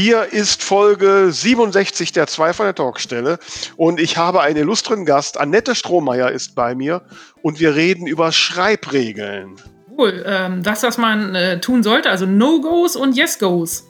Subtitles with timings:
[0.00, 3.40] Hier ist Folge 67 der Zwei von der Talkstelle
[3.76, 5.40] und ich habe einen illustren Gast.
[5.40, 7.02] Annette Strohmeier ist bei mir
[7.42, 9.56] und wir reden über Schreibregeln.
[9.90, 13.88] Cool, ähm, das, was man äh, tun sollte, also No-Gos und Yes-Gos.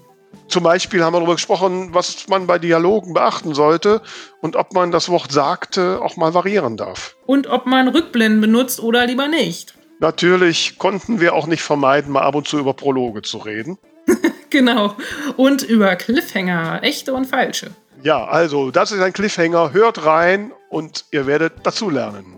[0.48, 4.00] Zum Beispiel haben wir darüber gesprochen, was man bei Dialogen beachten sollte
[4.40, 7.16] und ob man das Wort sagte auch mal variieren darf.
[7.26, 9.74] Und ob man Rückblenden benutzt oder lieber nicht.
[10.00, 13.76] Natürlich konnten wir auch nicht vermeiden, mal ab und zu über Prologe zu reden.
[14.50, 14.96] genau.
[15.36, 17.70] Und über Cliffhanger, echte und falsche.
[18.02, 19.72] Ja, also, das ist ein Cliffhanger.
[19.72, 22.34] Hört rein und ihr werdet dazulernen.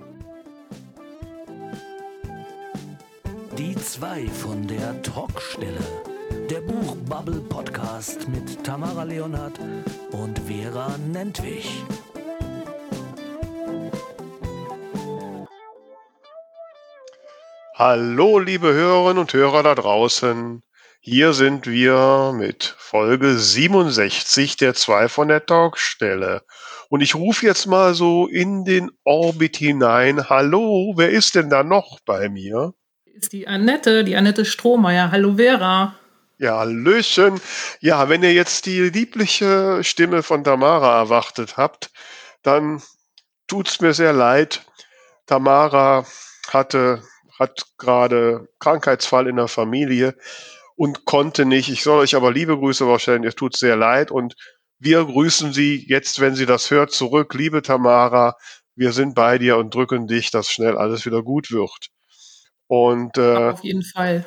[3.59, 5.85] Die zwei von der Talkstelle.
[6.49, 9.61] Der Buchbubble Podcast mit Tamara Leonhardt
[10.13, 11.85] und Vera Nentwich.
[17.75, 20.63] Hallo, liebe Hörerinnen und Hörer da draußen.
[21.03, 26.43] Hier sind wir mit Folge 67 der zwei von der Talkstelle.
[26.91, 30.29] Und ich rufe jetzt mal so in den Orbit hinein.
[30.29, 32.75] Hallo, wer ist denn da noch bei mir?
[33.07, 35.11] Ist die Annette, die Annette Strohmeier.
[35.11, 35.95] Hallo Vera.
[36.37, 37.41] Ja, Hallöchen.
[37.81, 41.91] Ja, wenn ihr jetzt die liebliche Stimme von Tamara erwartet habt,
[42.43, 42.83] dann
[43.47, 44.67] tut's mir sehr leid.
[45.25, 46.05] Tamara
[46.49, 47.03] hatte,
[47.39, 50.15] hat gerade Krankheitsfall in der Familie
[50.81, 51.69] und konnte nicht.
[51.69, 54.35] Ich soll euch aber liebe Grüße wahrscheinlich, es tut sehr leid und
[54.79, 57.35] wir grüßen Sie jetzt, wenn sie das hört, zurück.
[57.35, 58.35] Liebe Tamara,
[58.77, 61.89] wir sind bei dir und drücken dich, dass schnell alles wieder gut wird.
[62.67, 64.25] Und äh, auf jeden Fall.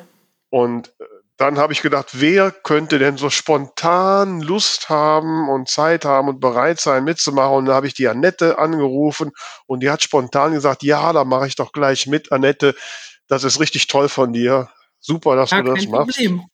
[0.48, 1.04] Und äh,
[1.38, 6.38] dann habe ich gedacht, wer könnte denn so spontan Lust haben und Zeit haben und
[6.38, 7.56] bereit sein mitzumachen?
[7.56, 9.32] Und da habe ich die Annette angerufen
[9.66, 12.76] und die hat spontan gesagt, ja, da mache ich doch gleich mit, Annette.
[13.26, 14.68] Das ist richtig toll von dir.
[15.06, 16.16] Super, dass ja, du das machst.
[16.16, 16.44] Problem.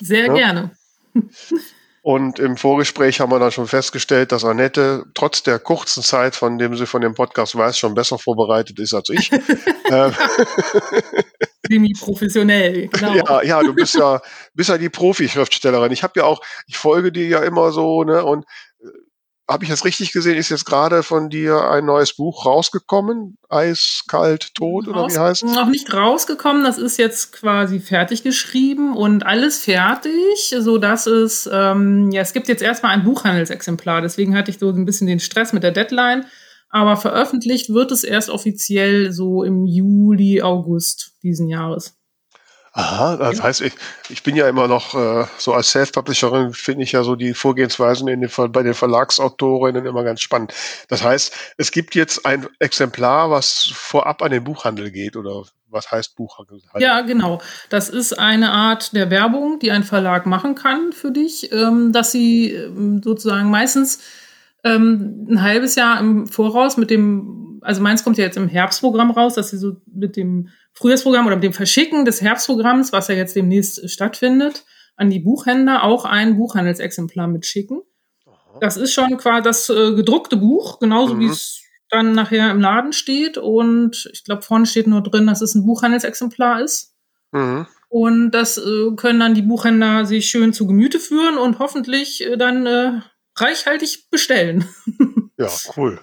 [0.00, 0.32] Sehr ja?
[0.32, 0.70] gerne.
[2.02, 6.56] Und im Vorgespräch haben wir dann schon festgestellt, dass Annette trotz der kurzen Zeit, von
[6.56, 9.30] dem sie von dem Podcast weiß, schon besser vorbereitet ist als ich.
[9.92, 10.12] Ähm.
[11.68, 13.12] Semi-professionell, genau.
[13.12, 14.22] Ja, ja, du bist ja,
[14.54, 15.90] bist ja die Profi-Schriftstellerin.
[15.90, 18.44] Ich habe ja auch, ich folge dir ja immer so, ne, und
[19.50, 20.36] habe ich das richtig gesehen?
[20.36, 23.36] Ist jetzt gerade von dir ein neues Buch rausgekommen?
[23.48, 25.54] Eiskalt tot oder Raus, wie heißt es?
[25.54, 26.62] Noch nicht rausgekommen.
[26.62, 32.32] Das ist jetzt quasi fertig geschrieben und alles fertig, so dass es ähm, ja es
[32.32, 34.02] gibt jetzt erstmal ein Buchhandelsexemplar.
[34.02, 36.26] Deswegen hatte ich so ein bisschen den Stress mit der Deadline.
[36.72, 41.99] Aber veröffentlicht wird es erst offiziell so im Juli, August diesen Jahres.
[42.72, 43.72] Aha, das heißt, ich,
[44.10, 48.06] ich bin ja immer noch äh, so als Self-Publisherin, finde ich ja so die Vorgehensweisen
[48.06, 50.54] in den, bei den Verlagsautorinnen immer ganz spannend.
[50.88, 55.90] Das heißt, es gibt jetzt ein Exemplar, was vorab an den Buchhandel geht oder was
[55.90, 56.60] heißt Buchhandel?
[56.78, 57.40] Ja, genau.
[57.70, 62.12] Das ist eine Art der Werbung, die ein Verlag machen kann für dich, ähm, dass
[62.12, 64.00] sie ähm, sozusagen meistens
[64.62, 69.10] ähm, ein halbes Jahr im Voraus mit dem, also meins kommt ja jetzt im Herbstprogramm
[69.10, 73.14] raus, dass sie so mit dem Frühjahrsprogramm oder mit dem Verschicken des Herbstprogramms, was ja
[73.14, 74.64] jetzt demnächst stattfindet,
[74.96, 77.82] an die Buchhändler auch ein Buchhandelsexemplar mitschicken.
[78.60, 81.20] Das ist schon quasi das äh, gedruckte Buch, genauso mhm.
[81.20, 83.36] wie es dann nachher im Laden steht.
[83.36, 86.94] Und ich glaube, vorne steht nur drin, dass es ein Buchhandelsexemplar ist.
[87.32, 87.66] Mhm.
[87.88, 92.36] Und das äh, können dann die Buchhändler sich schön zu Gemüte führen und hoffentlich äh,
[92.36, 93.00] dann äh,
[93.36, 94.66] reichhaltig bestellen.
[95.36, 96.00] ja, cool.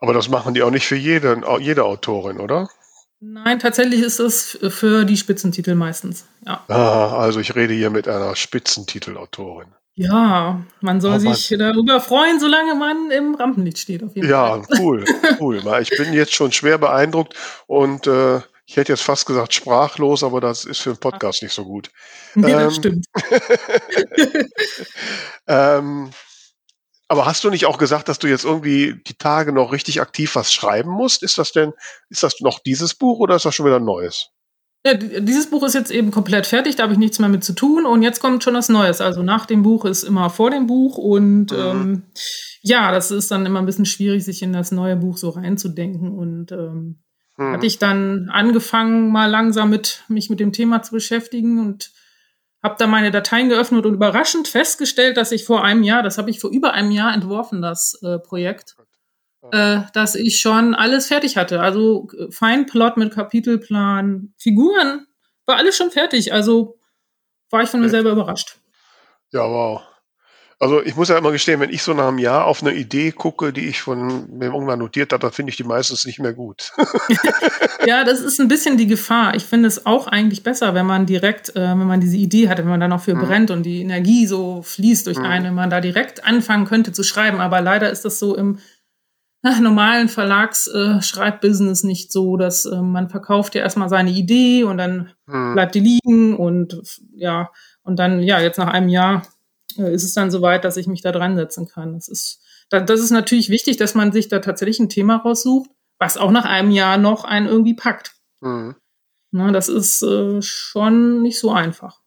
[0.00, 2.68] Aber das machen die auch nicht für jede, jede Autorin, oder?
[3.24, 6.26] Nein, tatsächlich ist es für die Spitzentitel meistens.
[6.44, 6.64] Ja.
[6.66, 9.68] Ah, also ich rede hier mit einer Spitzentitelautorin.
[9.94, 14.02] Ja, man soll oh, sich darüber freuen, solange man im Rampenlicht steht.
[14.02, 14.64] Auf jeden ja, Fall.
[14.80, 15.04] cool,
[15.38, 15.62] cool.
[15.82, 17.36] Ich bin jetzt schon schwer beeindruckt
[17.68, 21.52] und äh, ich hätte jetzt fast gesagt sprachlos, aber das ist für einen Podcast nicht
[21.52, 21.90] so gut.
[22.34, 23.06] Nee, das ähm, stimmt.
[25.46, 26.10] ähm,
[27.08, 30.34] aber hast du nicht auch gesagt, dass du jetzt irgendwie die Tage noch richtig aktiv
[30.34, 31.22] was schreiben musst?
[31.22, 31.72] Ist das denn,
[32.08, 34.30] ist das noch dieses Buch oder ist das schon wieder ein neues?
[34.84, 37.52] Ja, dieses Buch ist jetzt eben komplett fertig, da habe ich nichts mehr mit zu
[37.52, 39.00] tun und jetzt kommt schon was Neues.
[39.00, 41.56] Also nach dem Buch ist immer vor dem Buch und mhm.
[41.56, 42.02] ähm,
[42.62, 46.10] ja, das ist dann immer ein bisschen schwierig, sich in das neue Buch so reinzudenken
[46.10, 46.98] und ähm,
[47.36, 47.52] mhm.
[47.52, 51.92] hatte ich dann angefangen, mal langsam mit mich mit dem Thema zu beschäftigen und
[52.62, 56.30] habe da meine Dateien geöffnet und überraschend festgestellt, dass ich vor einem Jahr, das habe
[56.30, 58.76] ich vor über einem Jahr entworfen, das äh, Projekt,
[59.50, 61.60] äh, dass ich schon alles fertig hatte.
[61.60, 65.06] Also äh, Feinplot mit Kapitelplan, Figuren,
[65.46, 66.32] war alles schon fertig.
[66.32, 66.78] Also
[67.50, 68.58] war ich von mir selber überrascht.
[69.32, 69.82] Ja, wow.
[70.62, 73.10] Also ich muss ja immer gestehen, wenn ich so nach einem Jahr auf eine Idee
[73.10, 76.32] gucke, die ich von mir irgendwann notiert habe, dann finde ich die meistens nicht mehr
[76.32, 76.70] gut.
[77.84, 79.34] ja, das ist ein bisschen die Gefahr.
[79.34, 82.58] Ich finde es auch eigentlich besser, wenn man direkt, äh, wenn man diese Idee hat,
[82.58, 83.22] wenn man da noch für mhm.
[83.22, 85.24] brennt und die Energie so fließt durch mhm.
[85.24, 87.40] einen, wenn man da direkt anfangen könnte zu schreiben.
[87.40, 88.60] Aber leider ist das so im
[89.42, 94.78] ach, normalen Verlagsschreibbusiness äh, nicht so, dass äh, man verkauft ja erstmal seine Idee und
[94.78, 95.54] dann mhm.
[95.54, 96.80] bleibt die liegen und
[97.16, 97.50] ja,
[97.82, 99.22] und dann, ja, jetzt nach einem Jahr
[99.78, 101.94] ist es dann soweit, dass ich mich da dran setzen kann.
[101.94, 102.40] Das ist,
[102.70, 106.44] das ist natürlich wichtig, dass man sich da tatsächlich ein Thema raussucht, was auch nach
[106.44, 108.14] einem Jahr noch einen irgendwie packt.
[108.40, 108.76] Mhm.
[109.30, 112.02] Na, das ist äh, schon nicht so einfach.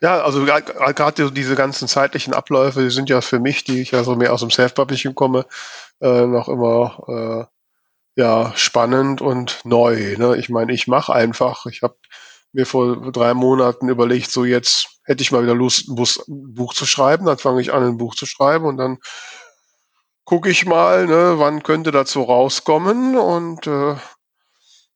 [0.00, 4.04] Ja, also gerade diese ganzen zeitlichen Abläufe, die sind ja für mich, die ich ja
[4.04, 5.44] so mehr aus dem Self-Publishing komme,
[6.00, 7.48] äh, noch immer
[8.16, 10.16] äh, ja spannend und neu.
[10.16, 10.36] Ne?
[10.36, 11.66] Ich meine, ich mache einfach.
[11.66, 11.96] Ich habe
[12.52, 16.86] mir vor drei Monaten überlegt, so jetzt hätte ich mal wieder Lust, ein Buch zu
[16.86, 17.26] schreiben.
[17.26, 18.98] Dann fange ich an, ein Buch zu schreiben und dann
[20.24, 23.96] gucke ich mal, ne, wann könnte dazu rauskommen und äh,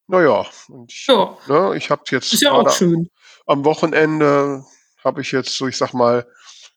[0.07, 1.37] naja, und ich, ja.
[1.49, 3.09] ne, ich habe jetzt Ist ja auch schön.
[3.47, 4.65] am Wochenende
[5.03, 6.27] habe ich jetzt so, ich sag mal,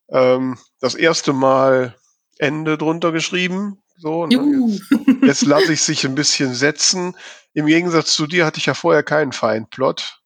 [0.09, 1.95] ähm, das erste Mal
[2.37, 3.81] Ende drunter geschrieben.
[3.97, 4.69] So, ne?
[4.69, 7.17] jetzt, jetzt lasse ich sich ein bisschen setzen.
[7.53, 10.21] Im Gegensatz zu dir hatte ich ja vorher keinen Feindplot.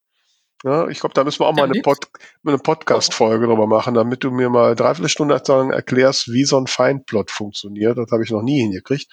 [0.64, 2.08] Ja, ich glaube, da müssen wir auch mal eine, Pod
[2.46, 6.68] eine Podcast-Folge drüber machen, damit du mir mal dreiviertel Stunde lang erklärst, wie so ein
[6.68, 7.98] Feindplot funktioniert.
[7.98, 9.08] Das habe ich noch nie hingekriegt.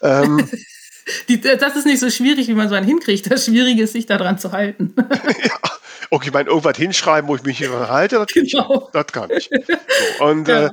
[0.00, 0.48] Ähm,
[1.28, 3.30] Die, das ist nicht so schwierig, wie man so einen hinkriegt.
[3.30, 4.94] Das Schwierige ist, sich daran zu halten.
[5.44, 5.58] ja.
[6.10, 8.86] Okay, ich meine, irgendwas hinschreiben, wo ich mich hier halte, das, genau.
[8.86, 9.48] ich, das kann ich.
[9.48, 10.66] So, und ja.
[10.66, 10.70] äh,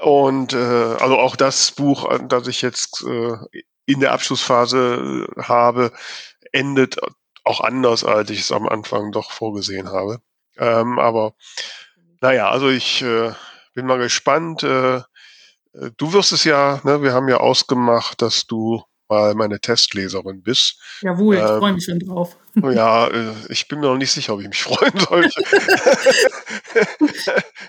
[0.00, 5.92] und äh, also auch das Buch, das ich jetzt äh, in der Abschlussphase habe,
[6.50, 6.98] endet
[7.44, 10.20] auch anders, als ich es am Anfang doch vorgesehen habe.
[10.58, 11.34] Ähm, aber
[12.20, 13.32] naja, also ich äh,
[13.74, 14.62] bin mal gespannt.
[14.62, 15.02] Äh, äh,
[15.96, 20.80] du wirst es ja, ne, wir haben ja ausgemacht, dass du mal meine Testleserin bist.
[21.02, 22.38] Jawohl, ich ähm, freue mich schon drauf.
[22.54, 25.28] Ja, äh, ich bin mir noch nicht sicher, ob ich mich freuen soll.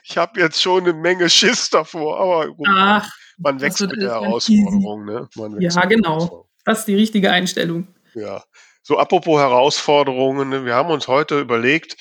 [0.03, 4.11] ich habe jetzt schon eine Menge Schiss davor, aber gut, Ach, man wächst mit der
[4.11, 5.05] Herausforderung.
[5.05, 5.27] Ne?
[5.59, 6.47] ja, genau.
[6.65, 7.87] Das ist die richtige Einstellung.
[8.13, 8.43] Ja.
[8.85, 11.95] So, apropos Herausforderungen, ne, wir haben uns heute überlegt,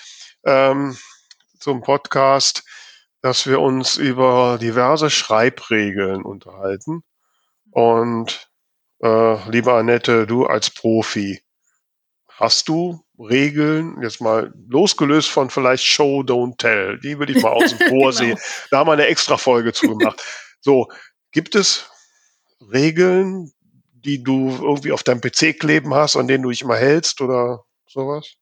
[0.44, 0.98] ähm,
[1.60, 2.64] zum Podcast,
[3.20, 7.04] dass wir uns über diverse Schreibregeln unterhalten.
[7.70, 8.50] Und
[9.00, 11.40] äh, lieber Annette, du als Profi,
[12.28, 17.52] hast du Regeln, jetzt mal losgelöst von vielleicht Show, Don't Tell, die würde ich mal
[17.52, 18.10] außen vor genau.
[18.10, 18.38] sehen.
[18.72, 20.20] Da haben wir eine extra Folge zu gemacht.
[20.60, 20.88] So,
[21.30, 21.88] gibt es
[22.72, 23.52] Regeln,
[24.04, 27.64] die du irgendwie auf deinem PC kleben hast, an denen du dich immer hältst oder
[27.86, 28.34] sowas?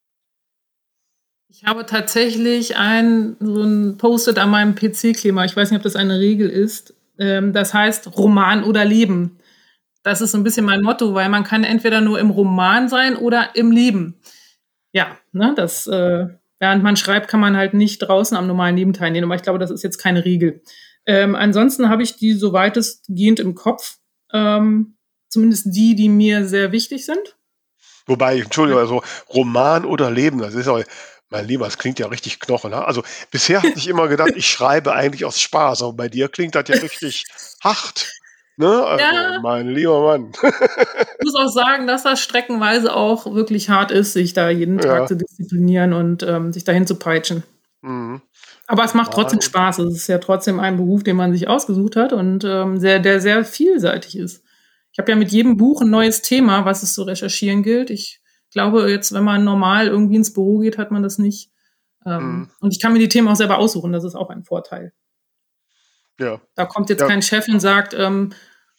[1.49, 5.45] Ich habe tatsächlich ein, so ein Post-it an meinem PC-Kleber.
[5.45, 6.95] Ich weiß nicht, ob das eine Regel ist.
[7.19, 9.39] Ähm, das heißt Roman oder Leben.
[10.03, 13.17] Das ist so ein bisschen mein Motto, weil man kann entweder nur im Roman sein
[13.17, 14.21] oder im Leben.
[14.93, 16.29] Ja, ne, das, äh,
[16.61, 19.25] während man schreibt, kann man halt nicht draußen am normalen Leben teilnehmen.
[19.25, 20.63] Aber ich glaube, das ist jetzt keine Regel.
[21.05, 23.99] Ähm, ansonsten habe ich die so weitestgehend im Kopf.
[24.33, 24.97] Ähm,
[25.31, 27.37] Zumindest die, die mir sehr wichtig sind.
[28.07, 30.83] Wobei, Entschuldigung, also Roman oder Leben, das ist auch,
[31.31, 32.73] mein Lieber, das klingt ja richtig knochen.
[32.73, 32.85] Ne?
[32.85, 36.57] Also bisher hatte ich immer gedacht, ich schreibe eigentlich aus Spaß, aber bei dir klingt
[36.57, 37.25] das ja richtig
[37.63, 38.11] hart.
[38.57, 38.85] Ne?
[38.85, 39.39] Also, ja.
[39.41, 40.33] mein lieber Mann.
[40.43, 45.01] ich muss auch sagen, dass das streckenweise auch wirklich hart ist, sich da jeden Tag
[45.01, 45.07] ja.
[45.07, 47.45] zu disziplinieren und ähm, sich dahin zu peitschen.
[47.81, 48.21] Mhm.
[48.67, 49.79] Aber es macht trotzdem Spaß.
[49.79, 53.21] Es ist ja trotzdem ein Beruf, den man sich ausgesucht hat und ähm, sehr, der
[53.21, 54.45] sehr vielseitig ist.
[54.93, 57.91] Ich habe ja mit jedem Buch ein neues Thema, was es zu recherchieren gilt.
[57.91, 58.21] Ich
[58.51, 61.51] glaube, jetzt, wenn man normal irgendwie ins Büro geht, hat man das nicht.
[62.05, 62.51] Ähm, mhm.
[62.61, 64.93] Und ich kann mir die Themen auch selber aussuchen, das ist auch ein Vorteil.
[66.19, 66.41] Ja.
[66.55, 67.07] Da kommt jetzt ja.
[67.07, 68.33] kein Chef und sagt, ähm,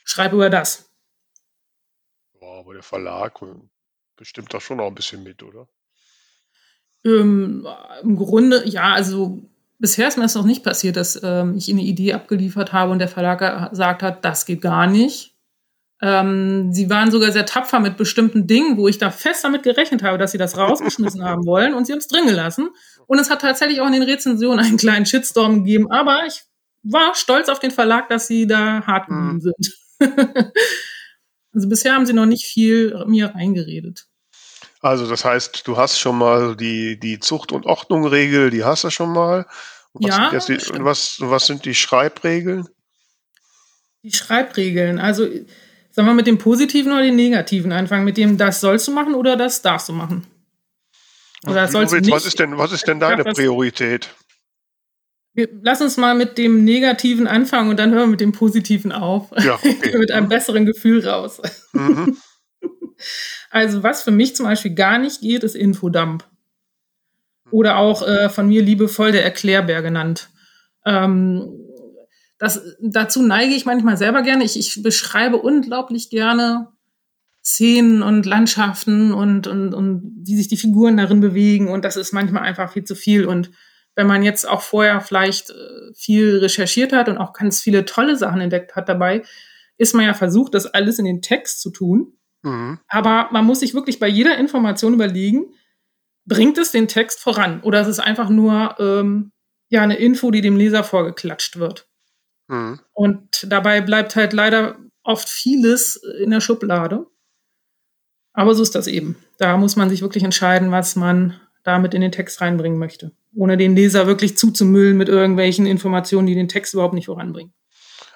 [0.04, 0.90] schreib über das.
[2.40, 3.40] Boah, aber der Verlag
[4.16, 5.68] bestimmt da schon noch ein bisschen mit, oder?
[7.04, 7.68] Ähm,
[8.04, 9.42] Im Grunde, ja, also
[9.80, 13.00] bisher ist mir das noch nicht passiert, dass ähm, ich eine Idee abgeliefert habe und
[13.00, 15.31] der Verlag gesagt hat, das geht gar nicht.
[16.04, 20.02] Ähm, sie waren sogar sehr tapfer mit bestimmten Dingen, wo ich da fest damit gerechnet
[20.02, 22.70] habe, dass sie das rausgeschmissen haben wollen und sie haben es drin gelassen.
[23.06, 26.42] Und es hat tatsächlich auch in den Rezensionen einen kleinen Shitstorm gegeben, aber ich
[26.84, 29.42] war stolz auf den Verlag, dass sie da hart geblieben mhm.
[29.42, 29.78] sind.
[31.54, 34.08] also bisher haben sie noch nicht viel mir reingeredet.
[34.82, 38.90] Also das heißt, du hast schon mal die, die Zucht- und Ordnung-Regel, die hast du
[38.90, 39.46] schon mal.
[39.94, 40.40] Was ja.
[40.40, 42.68] Sind die, was, was sind die Schreibregeln?
[44.04, 45.28] Die Schreibregeln, also
[45.92, 48.06] Sollen wir mit dem Positiven oder dem Negativen anfangen?
[48.06, 50.26] Mit dem, das sollst du machen oder das darfst du machen?
[51.46, 52.12] Oder das sollst du nicht?
[52.12, 54.10] Was ist denn, was ist denn deine Priorität?
[55.34, 59.32] lass uns mal mit dem Negativen anfangen und dann hören wir mit dem Positiven auf.
[59.44, 59.98] Ja, okay.
[59.98, 61.42] mit einem besseren Gefühl raus.
[61.74, 62.18] Mhm.
[63.50, 66.24] Also, was für mich zum Beispiel gar nicht geht, ist Infodump.
[67.50, 70.30] Oder auch äh, von mir liebevoll der Erklärbär genannt.
[70.86, 71.50] Ähm,
[72.42, 74.44] das, dazu neige ich manchmal selber gerne.
[74.44, 76.70] Ich, ich beschreibe unglaublich gerne
[77.44, 81.68] Szenen und Landschaften und, und, und wie sich die Figuren darin bewegen.
[81.68, 83.28] Und das ist manchmal einfach viel zu viel.
[83.28, 83.52] Und
[83.94, 88.16] wenn man jetzt auch vorher vielleicht äh, viel recherchiert hat und auch ganz viele tolle
[88.16, 89.22] Sachen entdeckt hat dabei,
[89.78, 92.18] ist man ja versucht, das alles in den Text zu tun.
[92.42, 92.80] Mhm.
[92.88, 95.54] Aber man muss sich wirklich bei jeder Information überlegen,
[96.26, 99.32] bringt es den Text voran oder ist es einfach nur ähm,
[99.70, 101.88] ja eine Info, die dem Leser vorgeklatscht wird?
[102.52, 102.80] Mhm.
[102.94, 107.08] Und dabei bleibt halt leider oft vieles in der Schublade.
[108.34, 109.18] Aber so ist das eben.
[109.40, 113.58] Da muss man sich wirklich entscheiden, was man damit in den Text reinbringen möchte ohne
[113.58, 117.54] den Leser wirklich zuzumüllen mit irgendwelchen Informationen, die den Text überhaupt nicht voranbringen.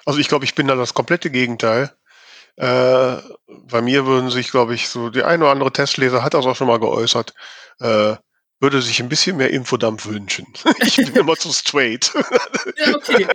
[0.04, 1.92] Also ich glaube, ich bin da das komplette Gegenteil.
[2.56, 3.16] Äh,
[3.46, 6.56] bei mir würden sich, glaube ich, so die ein oder andere Testleser hat das auch
[6.56, 7.34] schon mal geäußert,
[7.80, 8.16] äh,
[8.60, 10.46] würde sich ein bisschen mehr Infodump wünschen.
[10.80, 12.12] ich bin immer zu straight.
[12.76, 13.26] ja, okay.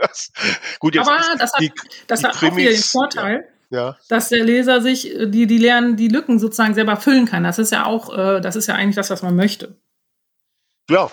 [0.00, 0.30] das,
[0.78, 1.72] gut, jetzt Aber das hat, die,
[2.06, 3.78] das die hat auch wieder den Vorteil, ja.
[3.78, 3.96] Ja.
[4.08, 7.44] dass der Leser sich äh, die, die Lernen, die Lücken sozusagen selber füllen kann.
[7.44, 9.76] Das ist ja auch, äh, das ist ja eigentlich das, was man möchte.
[10.88, 11.10] Ja,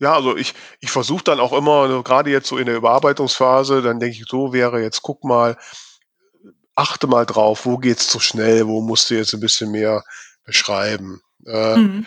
[0.00, 3.82] ja, also ich, ich versuche dann auch immer, also gerade jetzt so in der Überarbeitungsphase,
[3.82, 5.56] dann denke ich, so wäre jetzt, guck mal,
[6.76, 10.04] achte mal drauf, wo geht's zu schnell, wo musst du jetzt ein bisschen mehr
[10.44, 11.20] beschreiben.
[11.46, 12.06] Äh, mhm.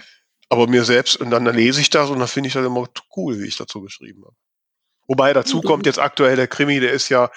[0.51, 2.87] Aber mir selbst, und dann, dann lese ich das und dann finde ich das immer
[3.15, 4.35] cool, wie ich dazu geschrieben habe.
[5.07, 5.63] Wobei dazu mhm.
[5.63, 7.31] kommt jetzt aktuell der Krimi, der ist ja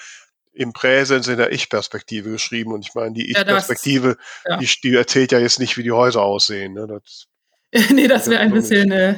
[0.53, 2.73] im Präsens in der Ich-Perspektive geschrieben.
[2.73, 4.57] Und ich meine, die Ich-Perspektive, ja, ja.
[4.57, 6.73] die, die, erzählt ja jetzt nicht, wie die Häuser aussehen.
[6.73, 6.87] Ne?
[6.87, 7.27] Das,
[7.91, 9.15] nee, das wäre ein bisschen äh,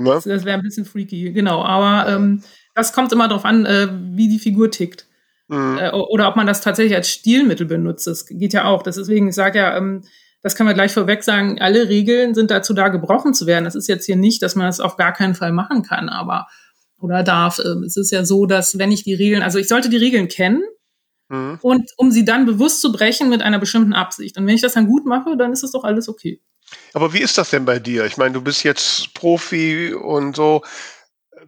[0.00, 0.20] Ne?
[0.24, 1.62] Das, wäre ein bisschen freaky, genau.
[1.62, 2.42] Aber ähm,
[2.74, 5.06] das kommt immer darauf an, äh, wie die Figur tickt.
[5.48, 5.78] Mhm.
[5.78, 8.06] Äh, oder ob man das tatsächlich als Stilmittel benutzt.
[8.06, 8.82] Das geht ja auch.
[8.82, 10.02] Deswegen, ich sage ja, ähm,
[10.42, 13.64] das kann man gleich vorweg sagen, alle Regeln sind dazu da, gebrochen zu werden.
[13.64, 16.48] Das ist jetzt hier nicht, dass man das auf gar keinen Fall machen kann, aber
[16.98, 17.60] oder darf.
[17.64, 20.28] Ähm, es ist ja so, dass wenn ich die Regeln, also ich sollte die Regeln
[20.28, 20.62] kennen,
[21.30, 21.58] mhm.
[21.62, 24.36] und um sie dann bewusst zu brechen mit einer bestimmten Absicht.
[24.36, 26.40] Und wenn ich das dann gut mache, dann ist es doch alles okay.
[26.92, 28.04] Aber wie ist das denn bei dir?
[28.04, 30.62] Ich meine, du bist jetzt Profi und so.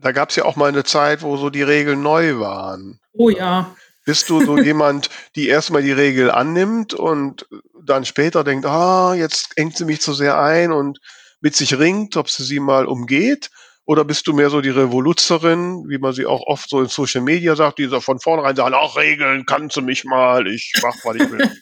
[0.00, 2.98] Da gab es ja auch mal eine Zeit, wo so die Regeln neu waren.
[3.12, 3.74] Oh ja.
[4.04, 7.46] Bist du so jemand, die erstmal die Regel annimmt und
[7.84, 10.98] dann später denkt, ah, jetzt engt sie mich zu sehr ein und
[11.40, 13.50] mit sich ringt, ob sie sie mal umgeht?
[13.84, 17.20] Oder bist du mehr so die Revoluzerin, wie man sie auch oft so in Social
[17.20, 20.94] Media sagt, die so von vornherein sagen, ach, Regeln, kannst du mich mal, ich mach,
[21.04, 21.50] was ich will.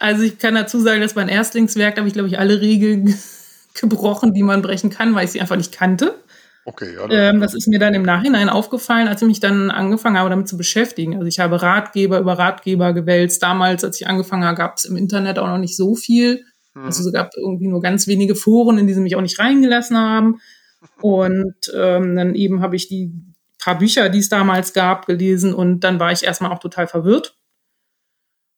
[0.00, 3.14] Also ich kann dazu sagen, dass mein Erstlingswerk habe ich, glaube ich, alle Regeln
[3.74, 6.18] gebrochen, die man brechen kann, weil ich sie einfach nicht kannte.
[6.70, 7.10] Okay, ja.
[7.10, 10.46] Ähm, das ist mir dann im Nachhinein aufgefallen, als ich mich dann angefangen habe, damit
[10.46, 11.16] zu beschäftigen.
[11.16, 13.42] Also ich habe Ratgeber über Ratgeber gewälzt.
[13.42, 16.44] Damals, als ich angefangen habe, gab es im Internet auch noch nicht so viel.
[16.74, 16.84] Mhm.
[16.84, 19.98] Also es gab irgendwie nur ganz wenige Foren, in die sie mich auch nicht reingelassen
[19.98, 20.40] haben.
[21.00, 23.12] Und ähm, dann eben habe ich die
[23.58, 27.36] paar Bücher, die es damals gab, gelesen und dann war ich erstmal auch total verwirrt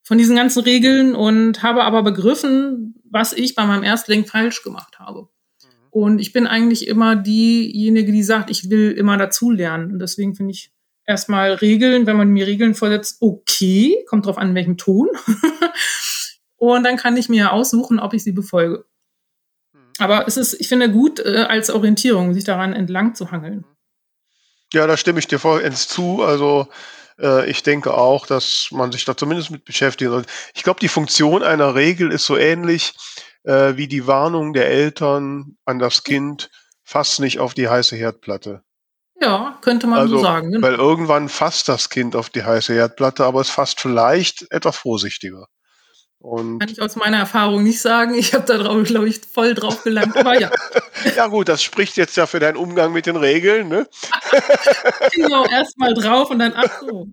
[0.02, 4.99] von diesen ganzen Regeln und habe aber begriffen, was ich bei meinem Erstling falsch gemacht
[4.99, 5.28] habe.
[5.92, 6.02] Mhm.
[6.02, 9.92] Und ich bin eigentlich immer diejenige, die sagt, ich will immer dazulernen.
[9.92, 10.72] Und deswegen finde ich
[11.06, 15.08] erstmal Regeln, wenn man mir Regeln vorsetzt, okay, kommt drauf an, in welchem Ton.
[16.56, 18.84] und dann kann ich mir aussuchen, ob ich sie befolge.
[19.72, 19.92] Mhm.
[19.99, 23.64] Aber es ist, ich finde, gut äh, als Orientierung, sich daran entlang zu hangeln.
[24.72, 26.22] Ja, da stimme ich dir vollends zu.
[26.22, 26.68] Also
[27.18, 30.28] äh, ich denke auch, dass man sich da zumindest mit beschäftigen sollte.
[30.54, 32.94] Ich glaube, die Funktion einer Regel ist so ähnlich
[33.44, 36.50] äh, wie die Warnung der Eltern an das Kind,
[36.84, 38.62] fass nicht auf die heiße Herdplatte.
[39.20, 40.50] Ja, könnte man also, so sagen.
[40.50, 40.66] Genau.
[40.66, 45.46] Weil irgendwann fasst das Kind auf die heiße Herdplatte, aber es fasst vielleicht etwas vorsichtiger.
[46.22, 48.14] Und Kann ich aus meiner Erfahrung nicht sagen.
[48.14, 50.16] Ich habe da drauf, glaube ich, voll drauf gelangt.
[50.16, 50.50] Aber ja.
[51.16, 53.88] ja, gut, das spricht jetzt ja für deinen Umgang mit den Regeln, ne?
[55.12, 57.08] genau, erstmal drauf und dann ach so.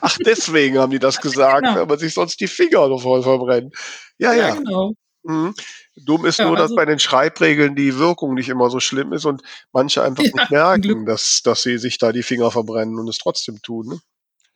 [0.00, 1.76] Ach, deswegen haben die das gesagt, genau.
[1.76, 3.72] weil man sich sonst die Finger noch voll verbrennt.
[4.18, 4.48] Ja, ja.
[4.48, 4.54] ja.
[4.56, 4.94] Genau.
[5.24, 5.54] Mhm.
[5.96, 9.12] Dumm ist ja, nur, dass also, bei den Schreibregeln die Wirkung nicht immer so schlimm
[9.12, 12.98] ist und manche einfach ja, nicht merken, dass, dass sie sich da die Finger verbrennen
[12.98, 13.88] und es trotzdem tun.
[13.88, 14.00] Ne?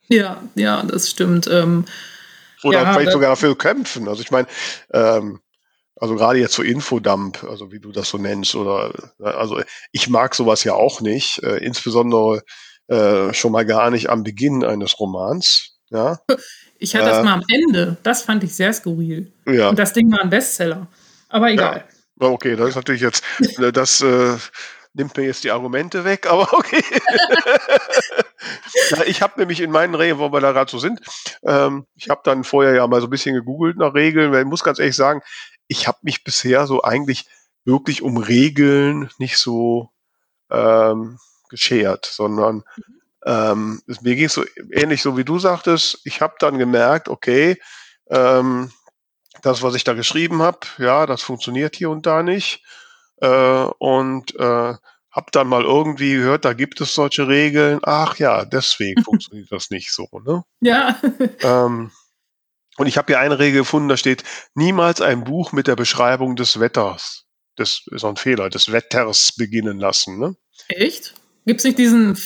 [0.07, 1.47] Ja, ja, das stimmt.
[1.47, 1.85] Ähm,
[2.63, 4.07] oder ja, vielleicht sogar dafür kämpfen.
[4.07, 4.47] Also ich meine,
[4.91, 5.39] ähm,
[5.95, 9.61] also gerade jetzt so Infodump, also wie du das so nennst, oder also
[9.91, 12.43] ich mag sowas ja auch nicht, äh, insbesondere
[12.87, 15.77] äh, schon mal gar nicht am Beginn eines Romans.
[15.89, 16.19] Ja.
[16.79, 17.97] Ich hatte äh, das mal am Ende.
[18.03, 19.31] Das fand ich sehr skurril.
[19.45, 19.69] Ja.
[19.69, 20.87] Und das Ding war ein Bestseller.
[21.27, 21.85] Aber egal.
[22.19, 22.27] Ja.
[22.27, 23.23] Okay, das ist natürlich jetzt,
[23.59, 24.35] äh, das äh,
[24.93, 26.83] nimmt mir jetzt die Argumente weg, aber okay.
[28.89, 30.99] ja, ich habe nämlich in meinen Regeln, wo wir da gerade so sind,
[31.43, 34.47] ähm, ich habe dann vorher ja mal so ein bisschen gegoogelt nach Regeln, weil ich
[34.47, 35.21] muss ganz ehrlich sagen,
[35.67, 37.25] ich habe mich bisher so eigentlich
[37.63, 39.91] wirklich um Regeln nicht so
[40.49, 41.19] ähm,
[41.49, 42.63] geschert, sondern
[43.29, 46.01] ähm, mir ging es so ähnlich so wie du sagtest.
[46.03, 47.61] Ich habe dann gemerkt, okay,
[48.09, 48.71] ähm,
[49.43, 52.63] das, was ich da geschrieben habe, ja, das funktioniert hier und da nicht.
[53.21, 53.27] Äh,
[53.77, 54.73] und äh,
[55.11, 57.79] habe dann mal irgendwie gehört, da gibt es solche Regeln.
[57.83, 60.07] Ach ja, deswegen funktioniert das nicht so.
[60.25, 60.43] Ne?
[60.61, 60.99] Ja.
[61.41, 61.91] Ähm,
[62.77, 64.23] und ich habe hier eine Regel gefunden, da steht
[64.55, 67.25] niemals ein Buch mit der Beschreibung des Wetters.
[67.57, 70.17] Das ist ein Fehler, des Wetters beginnen lassen.
[70.17, 70.35] Ne?
[70.69, 71.13] Echt?
[71.45, 72.17] Gibt es nicht diesen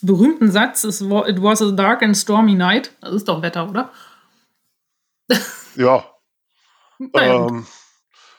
[0.00, 2.92] berühmten Satz, it was a dark and stormy night?
[3.00, 3.90] Das ist doch Wetter, oder?
[5.76, 6.04] Ja.
[7.14, 7.66] ähm,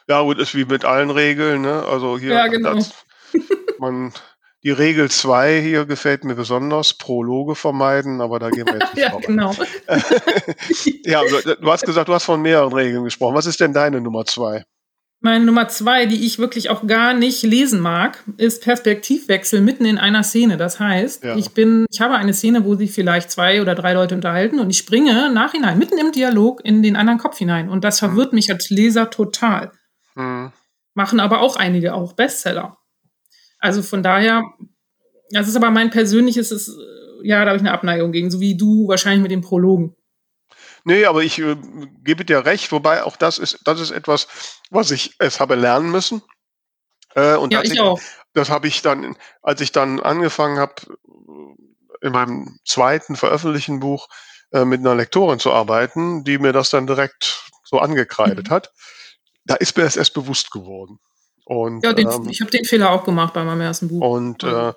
[0.08, 1.84] ja, gut, ist wie mit allen Regeln, ne?
[1.84, 2.76] Also hier, ja, genau.
[2.76, 2.94] das,
[3.80, 4.14] man,
[4.64, 9.04] die Regel 2 hier gefällt mir besonders, Prologe vermeiden, aber da gehen wir jetzt nicht
[9.04, 9.54] Ja, genau.
[11.04, 13.36] ja, du, du hast gesagt, du hast von mehreren Regeln gesprochen.
[13.36, 14.64] Was ist denn deine Nummer 2?
[15.24, 20.00] Meine Nummer zwei, die ich wirklich auch gar nicht lesen mag, ist Perspektivwechsel mitten in
[20.00, 20.58] einer Szene.
[20.58, 21.38] Das heißt, Ja.
[21.38, 24.72] ich bin, ich habe eine Szene, wo sich vielleicht zwei oder drei Leute unterhalten und
[24.72, 27.70] ich springe nachhinein, mitten im Dialog, in den anderen Kopf hinein.
[27.70, 29.72] Und das verwirrt mich als Leser total.
[30.16, 30.52] Hm.
[30.96, 32.78] Machen aber auch einige, auch Bestseller.
[33.60, 34.42] Also von daher,
[35.30, 36.72] das ist aber mein persönliches, ist,
[37.22, 39.94] ja, da habe ich eine Abneigung gegen, so wie du wahrscheinlich mit den Prologen.
[40.84, 41.56] Nee, aber ich äh,
[42.04, 44.28] gebe dir recht, wobei auch das ist, das ist etwas,
[44.70, 46.22] was ich es habe lernen müssen.
[47.16, 48.00] Äh, und Ja, ich auch.
[48.34, 50.76] das habe ich dann, als ich dann angefangen habe,
[52.02, 54.08] in meinem zweiten veröffentlichten Buch
[54.52, 58.54] äh, mit einer Lektorin zu arbeiten, die mir das dann direkt so angekreidet Mhm.
[58.54, 58.74] hat,
[59.46, 61.00] da ist mir das erst bewusst geworden.
[61.46, 64.02] Und, Ja, den, ähm, ich habe den Fehler auch gemacht bei meinem ersten Buch.
[64.02, 64.70] und, Also.
[64.70, 64.74] äh,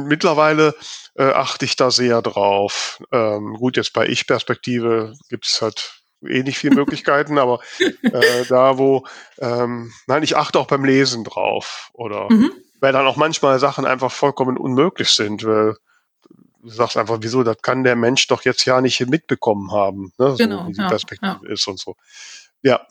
[0.00, 0.74] und mittlerweile
[1.14, 3.00] äh, achte ich da sehr drauf.
[3.12, 7.60] Ähm, gut, jetzt bei Ich-Perspektive gibt es halt eh nicht viele Möglichkeiten, aber
[8.02, 9.06] äh, da wo,
[9.38, 11.90] ähm, nein, ich achte auch beim Lesen drauf.
[11.92, 12.52] Oder Mhm.
[12.80, 15.44] weil dann auch manchmal Sachen einfach vollkommen unmöglich sind.
[15.44, 15.76] Weil
[16.62, 20.30] du sagst einfach, wieso, das kann der Mensch doch jetzt ja nicht mitbekommen haben, ne?
[20.30, 21.94] so Genau, wie die ja, Perspektive ist und so.
[22.62, 22.86] Ja.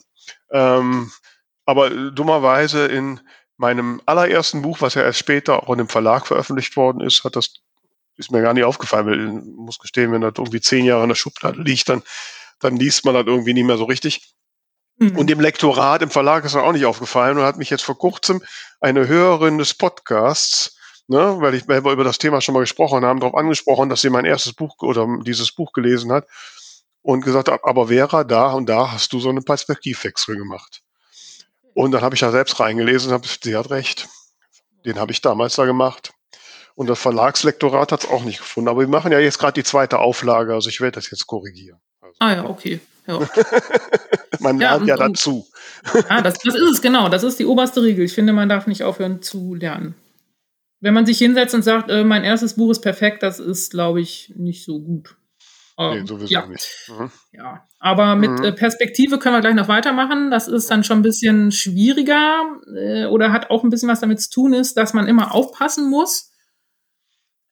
[0.52, 1.12] Ähm,
[1.66, 3.20] aber dummerweise in
[3.58, 7.36] meinem allerersten Buch, was ja erst später auch in dem Verlag veröffentlicht worden ist, hat
[7.36, 7.54] das
[8.18, 11.10] ist mir gar nicht aufgefallen, weil ich muss gestehen, wenn das irgendwie zehn Jahre in
[11.10, 12.04] der Schublade liegt, dann,
[12.60, 14.36] dann liest man das irgendwie nicht mehr so richtig.
[14.98, 15.18] Mhm.
[15.18, 17.98] Und dem Lektorat im Verlag ist das auch nicht aufgefallen und hat mich jetzt vor
[17.98, 18.44] kurzem
[18.80, 23.04] eine Hörerin des Podcasts, ne, weil, ich, weil wir über das Thema schon mal gesprochen
[23.04, 26.28] haben, darauf angesprochen, dass sie mein erstes Buch oder dieses Buch gelesen hat
[27.02, 30.83] und gesagt hat, aber Vera, da und da hast du so einen Perspektivwechsel gemacht.
[31.74, 34.08] Und dann habe ich da selbst reingelesen und habe, sie hat recht.
[34.86, 36.14] Den habe ich damals da gemacht.
[36.76, 38.68] Und das Verlagslektorat hat es auch nicht gefunden.
[38.70, 41.80] Aber wir machen ja jetzt gerade die zweite Auflage, also ich werde das jetzt korrigieren.
[42.02, 42.80] Also, Ah ja, okay.
[43.08, 43.20] Ja.
[44.40, 45.48] man Ja, lernt ja und- und- dazu.
[46.10, 47.10] Ja, das, das ist es, genau.
[47.10, 48.06] Das ist die oberste Regel.
[48.06, 49.96] Ich finde, man darf nicht aufhören zu lernen.
[50.80, 54.02] Wenn man sich hinsetzt und sagt, äh, mein erstes Buch ist perfekt, das ist, glaube
[54.02, 55.16] ich, nicht so gut.
[55.78, 56.68] Ähm, Nee, sowieso ja, nicht.
[56.88, 57.12] Mhm.
[57.32, 57.68] ja.
[57.80, 58.44] Aber mit Mhm.
[58.44, 60.30] äh, Perspektive können wir gleich noch weitermachen.
[60.32, 62.44] Das ist dann schon ein bisschen schwieriger
[62.76, 65.90] äh, oder hat auch ein bisschen was damit zu tun, ist, dass man immer aufpassen
[65.90, 66.32] muss.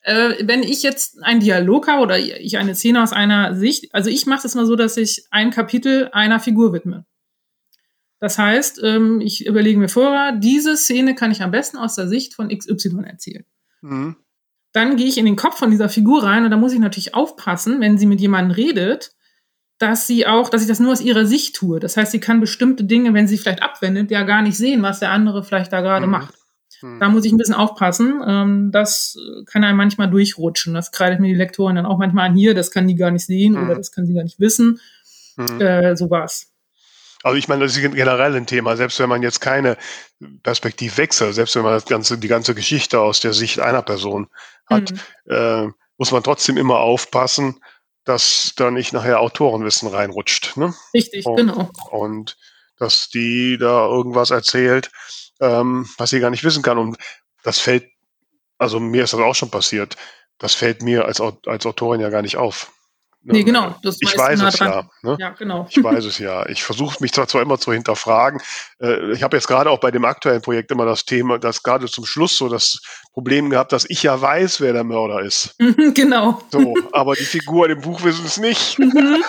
[0.03, 4.09] Äh, wenn ich jetzt einen Dialog habe oder ich eine Szene aus einer Sicht, also
[4.09, 7.05] ich mache es mal so, dass ich ein Kapitel einer Figur widme.
[8.19, 12.07] Das heißt, ähm, ich überlege mir vorher, diese Szene kann ich am besten aus der
[12.07, 13.45] Sicht von XY erzählen.
[13.81, 14.15] Mhm.
[14.73, 17.13] Dann gehe ich in den Kopf von dieser Figur rein und da muss ich natürlich
[17.13, 19.11] aufpassen, wenn sie mit jemandem redet,
[19.79, 21.79] dass sie auch, dass ich das nur aus ihrer Sicht tue.
[21.79, 24.99] Das heißt, sie kann bestimmte Dinge, wenn sie vielleicht abwendet, ja gar nicht sehen, was
[24.99, 26.11] der andere vielleicht da gerade Mhm.
[26.11, 26.35] macht.
[26.81, 26.99] Mhm.
[26.99, 28.21] Da muss ich ein bisschen aufpassen.
[28.25, 30.73] Ähm, das kann einem manchmal durchrutschen.
[30.73, 33.25] Das kreidet mir die Lektorin dann auch manchmal an hier, das kann die gar nicht
[33.25, 33.63] sehen Mhm.
[33.63, 34.79] oder das kann sie gar nicht wissen.
[35.35, 35.59] Mhm.
[35.61, 36.50] Äh, so war's.
[37.23, 39.77] Also ich meine, das ist generell ein Thema, selbst wenn man jetzt keine
[40.43, 44.27] Perspektivwechsel, selbst wenn man das ganze, die ganze Geschichte aus der Sicht einer Person
[44.67, 44.99] hat, Mhm.
[45.31, 47.61] äh, muss man trotzdem immer aufpassen,
[48.05, 50.57] dass da nicht nachher Autorenwissen reinrutscht.
[50.57, 50.73] Ne?
[50.93, 51.35] Richtig, Oh.
[51.35, 51.69] genau.
[51.91, 52.37] Und
[52.77, 54.89] dass die da irgendwas erzählt,
[55.39, 56.79] ähm, was sie gar nicht wissen kann.
[56.79, 56.97] Und
[57.43, 57.85] das fällt,
[58.57, 59.95] also mir ist das auch schon passiert,
[60.39, 62.71] das fällt mir als, als Autorin ja gar nicht auf.
[63.23, 63.33] Ne?
[63.33, 63.75] Nee, genau.
[63.83, 64.71] Das Ich weiß es ja.
[64.71, 64.89] dran.
[65.03, 65.15] Ne?
[65.19, 65.67] Ja, genau.
[65.69, 66.47] Ich weiß es ja.
[66.49, 68.41] Ich versuche mich zwar, zwar immer zu hinterfragen.
[68.81, 71.85] Äh, ich habe jetzt gerade auch bei dem aktuellen Projekt immer das Thema, das gerade
[71.87, 72.79] zum Schluss so das
[73.13, 75.55] Problem gehabt, dass ich ja weiß, wer der Mörder ist.
[75.93, 76.41] genau.
[76.51, 78.79] So, aber die Figuren im Buch wissen es nicht.
[78.79, 79.23] Mhm.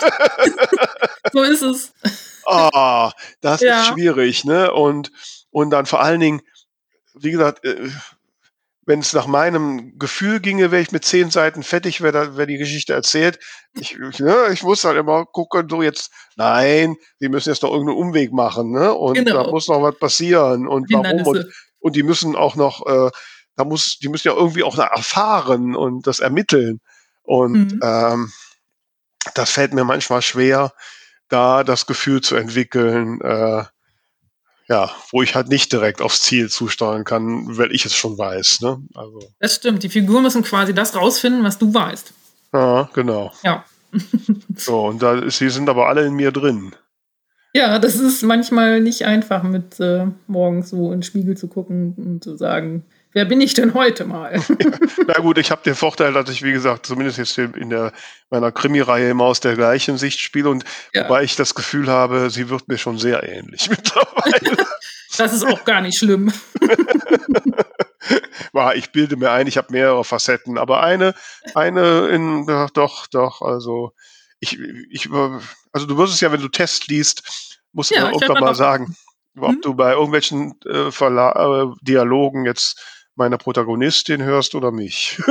[1.31, 1.93] so ist es.
[2.45, 3.79] Ah, das Ja.
[3.79, 4.69] ist schwierig, ne?
[4.73, 5.11] Und,
[5.51, 6.41] und dann vor allen Dingen,
[7.13, 7.89] wie gesagt, äh,
[8.85, 12.57] wenn es nach meinem Gefühl ginge, wäre ich mit zehn Seiten fertig, wäre wär die
[12.57, 13.39] Geschichte erzählt.
[13.73, 17.71] Ich, ich, ne, ich muss halt immer gucken, so jetzt, nein, wir müssen jetzt noch
[17.71, 18.93] irgendeinen Umweg machen, ne?
[18.93, 19.43] Und genau.
[19.43, 21.45] da muss noch was passieren und warum und,
[21.79, 23.09] und die müssen auch noch, äh,
[23.55, 26.81] da muss, die müssen ja irgendwie auch erfahren und das ermitteln.
[27.23, 27.79] Und mhm.
[27.81, 28.31] ähm,
[29.35, 30.73] das fällt mir manchmal schwer,
[31.29, 33.63] da das Gefühl zu entwickeln, äh,
[34.67, 38.61] ja, wo ich halt nicht direkt aufs Ziel zusteuern kann, weil ich es schon weiß.
[38.61, 38.81] Ne?
[38.93, 39.19] Also.
[39.39, 39.83] Das stimmt.
[39.83, 42.13] Die Figuren müssen quasi das rausfinden, was du weißt.
[42.53, 43.31] Ja, genau.
[43.43, 43.65] Ja.
[44.55, 46.73] so, und da, sie sind aber alle in mir drin.
[47.53, 51.93] Ja, das ist manchmal nicht einfach, mit äh, morgens so in den Spiegel zu gucken
[51.97, 54.41] und zu sagen, wer bin ich denn heute mal?
[55.07, 57.93] Na gut, ich habe den Vorteil, dass ich, wie gesagt, zumindest jetzt in der,
[58.29, 61.05] meiner Krimi-Reihe immer aus der gleichen Sicht spiele und ja.
[61.05, 64.65] wobei ich das Gefühl habe, sie wird mir schon sehr ähnlich mittlerweile.
[65.17, 66.31] das ist auch gar nicht schlimm.
[68.75, 71.13] ich bilde mir ein, ich habe mehrere Facetten, aber eine,
[71.55, 73.93] eine in, doch, doch, also
[74.39, 75.09] ich, ich,
[75.71, 78.95] also du wirst es ja, wenn du Test liest, musst du ja, irgendwann mal sagen,
[79.37, 79.61] ob hm?
[79.61, 82.81] du bei irgendwelchen äh, Verla äh, Dialogen jetzt
[83.15, 85.21] meiner Protagonistin hörst oder mich.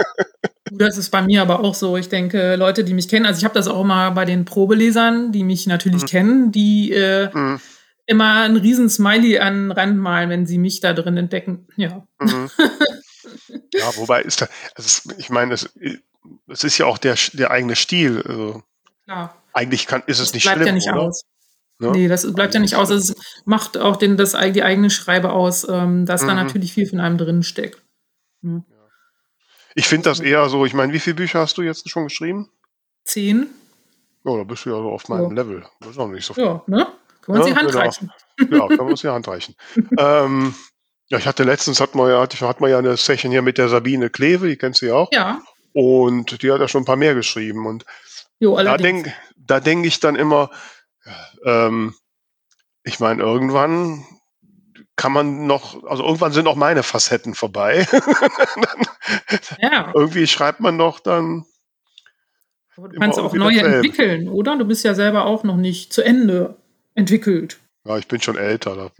[0.70, 1.96] das ist bei mir aber auch so.
[1.96, 5.32] Ich denke, Leute, die mich kennen, also ich habe das auch immer bei den Probelesern,
[5.32, 6.06] die mich natürlich mhm.
[6.06, 7.60] kennen, die äh, mhm.
[8.06, 11.66] immer einen riesen Smiley an den Rand malen, wenn sie mich da drin entdecken.
[11.76, 12.06] Ja.
[12.20, 12.50] Mhm.
[13.74, 15.70] ja, wobei ist da, also ich meine, es,
[16.48, 18.22] es ist ja auch der, der eigene Stil.
[18.26, 18.62] Also
[19.04, 19.40] Klar.
[19.52, 21.00] Eigentlich kann, ist es das nicht bleibt schlimm, ja nicht oder?
[21.00, 21.22] aus.
[21.78, 21.90] Ne?
[21.90, 22.90] Nee, das bleibt ja nicht aus.
[22.90, 26.28] Es macht auch den, das, die eigene Schreibe aus, ähm, dass mhm.
[26.28, 27.82] da natürlich viel von einem drin steckt.
[28.40, 28.64] Mhm.
[29.74, 32.48] Ich finde das eher so, ich meine, wie viele Bücher hast du jetzt schon geschrieben?
[33.04, 33.48] Zehn.
[34.24, 35.42] Oh, da bist du ja so auf meinem ja.
[35.42, 35.66] Level.
[35.80, 36.44] Das ist auch nicht so viel.
[36.44, 36.86] Ja, ne?
[37.20, 37.80] Können wir uns ja, die Hand genau.
[37.80, 38.12] reichen.
[38.38, 39.54] Ja, können wir uns die Hand reichen.
[39.98, 40.54] ähm,
[41.08, 43.68] ja, ich hatte letztens, hat man, ja, hat man ja eine Session hier mit der
[43.68, 45.12] Sabine Kleve, die kennst du ja auch.
[45.12, 45.42] Ja.
[45.72, 47.66] Und die hat ja schon ein paar mehr geschrieben.
[47.66, 47.84] Und
[48.40, 50.50] jo, da denke da denk ich dann immer,
[51.46, 51.94] ähm,
[52.82, 54.04] ich meine, irgendwann
[54.96, 57.86] kann man noch, also irgendwann sind auch meine Facetten vorbei.
[59.60, 59.92] ja.
[59.94, 61.44] Irgendwie schreibt man doch dann.
[62.76, 64.56] Aber du kannst auch neue entwickeln, oder?
[64.56, 66.56] Du bist ja selber auch noch nicht zu Ende
[66.94, 67.58] entwickelt.
[67.86, 68.90] Ja, ich bin schon älter, da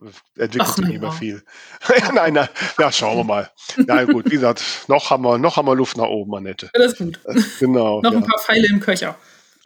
[0.40, 1.42] entwickelt sich nicht mehr viel.
[2.14, 3.50] nein, nein, ja, schauen wir mal.
[3.88, 6.70] Ja, gut, wie gesagt, noch haben wir, noch haben wir Luft nach oben, Annette.
[6.72, 7.18] Das ist gut.
[7.59, 8.00] Genau.
[8.00, 8.18] noch ja.
[8.18, 9.16] ein paar Pfeile im Köcher.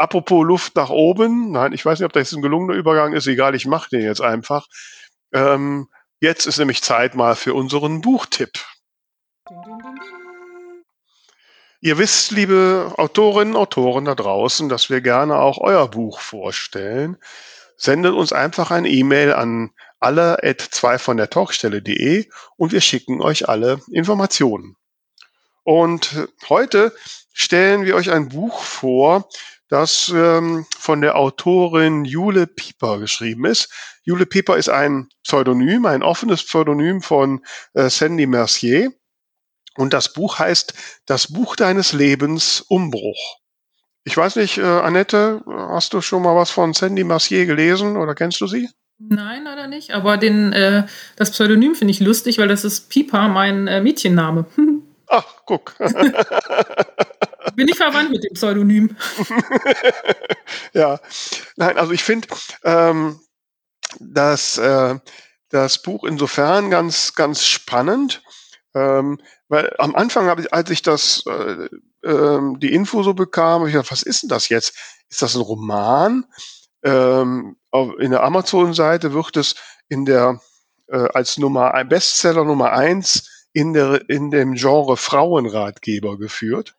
[0.01, 3.55] Apropos Luft nach oben, nein, ich weiß nicht, ob das ein gelungener Übergang ist, egal,
[3.55, 4.67] ich mache den jetzt einfach.
[5.31, 8.65] Ähm, jetzt ist nämlich Zeit mal für unseren Buchtipp.
[11.83, 17.19] Ihr wisst, liebe Autorinnen und Autoren da draußen, dass wir gerne auch euer Buch vorstellen.
[17.77, 23.21] Sendet uns einfach ein E-Mail an alle at 2 von der Talkstelle.de und wir schicken
[23.21, 24.79] euch alle Informationen.
[25.63, 26.95] Und heute
[27.35, 29.29] stellen wir euch ein Buch vor,
[29.71, 33.73] das ähm, von der Autorin Jule Pieper geschrieben ist.
[34.03, 37.43] Jule Pieper ist ein Pseudonym, ein offenes Pseudonym von
[37.75, 38.93] äh, Sandy Mercier.
[39.77, 40.75] Und das Buch heißt
[41.07, 43.39] Das Buch deines Lebens Umbruch.
[44.05, 48.17] Ich weiß nicht, äh, Annette, hast du schon mal was von Sandy Mercier gelesen oder
[48.17, 48.69] kennst du sie?
[48.99, 49.93] Nein, leider nicht.
[49.93, 54.47] Aber den, äh, das Pseudonym finde ich lustig, weil das ist Pieper, mein äh, Mädchenname.
[55.07, 55.75] Ach, guck.
[57.55, 58.97] Bin ich verwandt mit dem Pseudonym.
[60.73, 61.01] ja,
[61.57, 62.29] nein, also ich finde,
[62.65, 63.21] ähm,
[63.99, 64.99] dass äh,
[65.49, 68.23] das Buch insofern ganz, ganz spannend,
[68.75, 71.69] ähm, weil am Anfang habe ich, als ich das, äh,
[72.07, 74.77] äh, die Info so bekam, ich dachte, was ist denn das jetzt?
[75.09, 76.25] Ist das ein Roman?
[76.83, 77.57] Ähm,
[77.99, 79.55] in der Amazon-Seite wird es
[79.89, 80.41] in der
[80.87, 86.77] äh, als Nummer Bestseller Nummer eins in der in dem Genre Frauenratgeber geführt.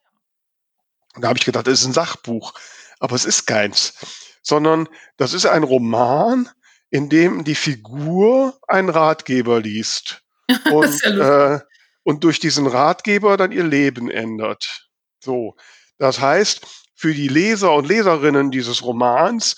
[1.16, 2.54] Und da habe ich gedacht, das ist ein Sachbuch.
[3.00, 3.94] Aber es ist keins.
[4.42, 6.50] Sondern das ist ein Roman,
[6.90, 10.24] in dem die Figur einen Ratgeber liest.
[10.72, 11.60] Und, ja äh,
[12.04, 14.90] und durch diesen Ratgeber dann ihr Leben ändert.
[15.20, 15.56] So.
[15.98, 19.56] Das heißt, für die Leser und Leserinnen dieses Romans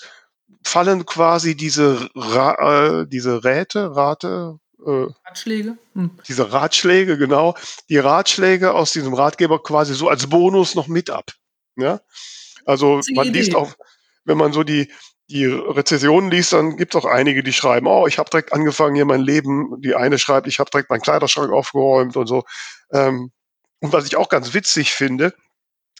[0.62, 5.78] fallen quasi diese, Ra äh, diese Räte, Rate, äh, Ratschläge.
[5.94, 6.10] Hm.
[6.28, 7.54] Diese Ratschläge, genau.
[7.88, 11.32] Die Ratschläge aus diesem Ratgeber quasi so als Bonus noch mit ab.
[11.76, 12.00] Ja?
[12.64, 13.38] Also man Idee.
[13.38, 13.74] liest auch,
[14.24, 14.90] wenn man so die,
[15.28, 18.94] die Rezessionen liest, dann gibt es auch einige, die schreiben, oh, ich habe direkt angefangen,
[18.94, 22.44] hier mein Leben, die eine schreibt, ich habe direkt meinen Kleiderschrank aufgeräumt und so.
[22.92, 23.32] Ähm,
[23.80, 25.34] und was ich auch ganz witzig finde,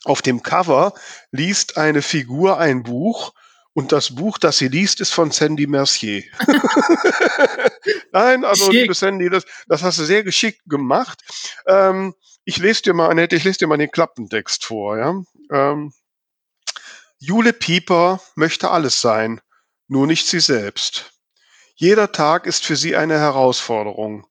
[0.05, 0.93] auf dem Cover
[1.31, 3.33] liest eine Figur ein Buch
[3.77, 6.23] Und das Buch, das sie liest, ist von Sandy Mercier.
[8.13, 11.21] Nein, also liebe Sandy, das, das hast du sehr geschickt gemacht.
[11.67, 14.99] Ähm, ich lese dir mal, Annette, ich lese dir mal den Klappentext vor.
[14.99, 15.23] Ja?
[15.51, 15.93] Ähm,
[17.19, 19.41] Jule Pieper möchte alles sein,
[19.89, 21.13] nur nicht sie selbst.
[21.75, 24.27] Jeder Tag ist für sie eine Herausforderung.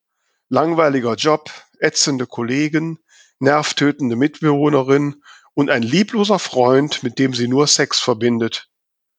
[0.49, 2.99] Langweiliger Job, ätzende Kollegen,
[3.39, 5.23] nervtötende Mitbewohnerin
[5.53, 8.69] und ein liebloser Freund, mit dem sie nur Sex verbindet.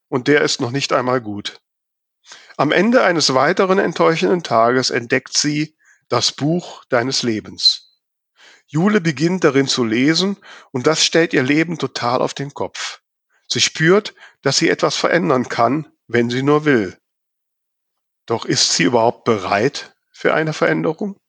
[0.08, 1.60] Und der ist noch nicht einmal gut.
[2.56, 5.76] Am Ende eines weiteren enttäuschenden Tages entdeckt sie
[6.08, 7.83] das Buch deines Lebens.
[8.66, 10.36] Jule beginnt darin zu lesen
[10.72, 13.00] und das stellt ihr Leben total auf den Kopf.
[13.48, 16.98] Sie spürt, dass sie etwas verändern kann, wenn sie nur will.
[18.26, 21.20] Doch ist sie überhaupt bereit für eine Veränderung?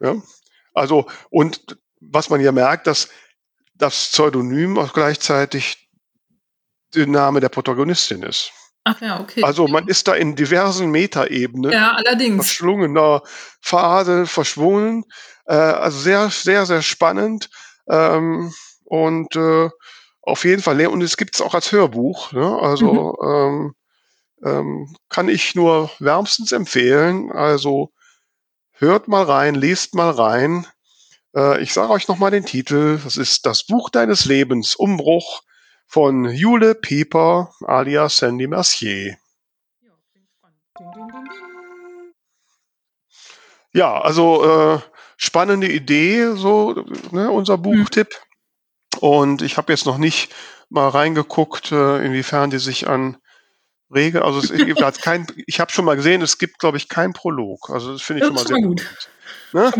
[0.00, 0.20] Ja,
[0.74, 3.08] also, und was man ja merkt, dass
[3.74, 5.88] das Pseudonym auch gleichzeitig
[6.94, 8.52] der Name der Protagonistin ist.
[8.84, 9.42] Ach ja, okay.
[9.44, 12.46] Also man ist da in diversen Metaebenen ja, allerdings.
[12.46, 13.22] verschlungener
[13.60, 15.04] Phase verschwungen.
[15.46, 17.50] Äh, also sehr, sehr, sehr spannend.
[17.88, 18.52] Ähm,
[18.84, 19.70] und äh,
[20.22, 22.32] auf jeden Fall, und es gibt es auch als Hörbuch.
[22.32, 22.58] Ne?
[22.60, 23.74] Also ähm,
[24.44, 27.32] ähm, kann ich nur wärmstens empfehlen.
[27.32, 27.92] Also
[28.72, 30.66] hört mal rein, lest mal rein.
[31.34, 33.00] Äh, ich sage euch nochmal den Titel.
[33.02, 35.42] Das ist Das Buch deines Lebens, Umbruch
[35.86, 39.16] von Jule Pieper alias Sandy Mercier.
[43.74, 44.80] Ja, also äh,
[45.22, 48.08] spannende Idee, so ne, unser Buchtipp.
[48.98, 50.32] Und ich habe jetzt noch nicht
[50.68, 53.18] mal reingeguckt, äh, inwiefern die sich an
[53.94, 57.12] Regel, also es gibt kein, ich habe schon mal gesehen, es gibt, glaube ich, kein
[57.12, 57.70] Prolog.
[57.70, 58.84] Also das finde ich Das schon mal sehr mal gut.
[59.52, 59.70] Ne?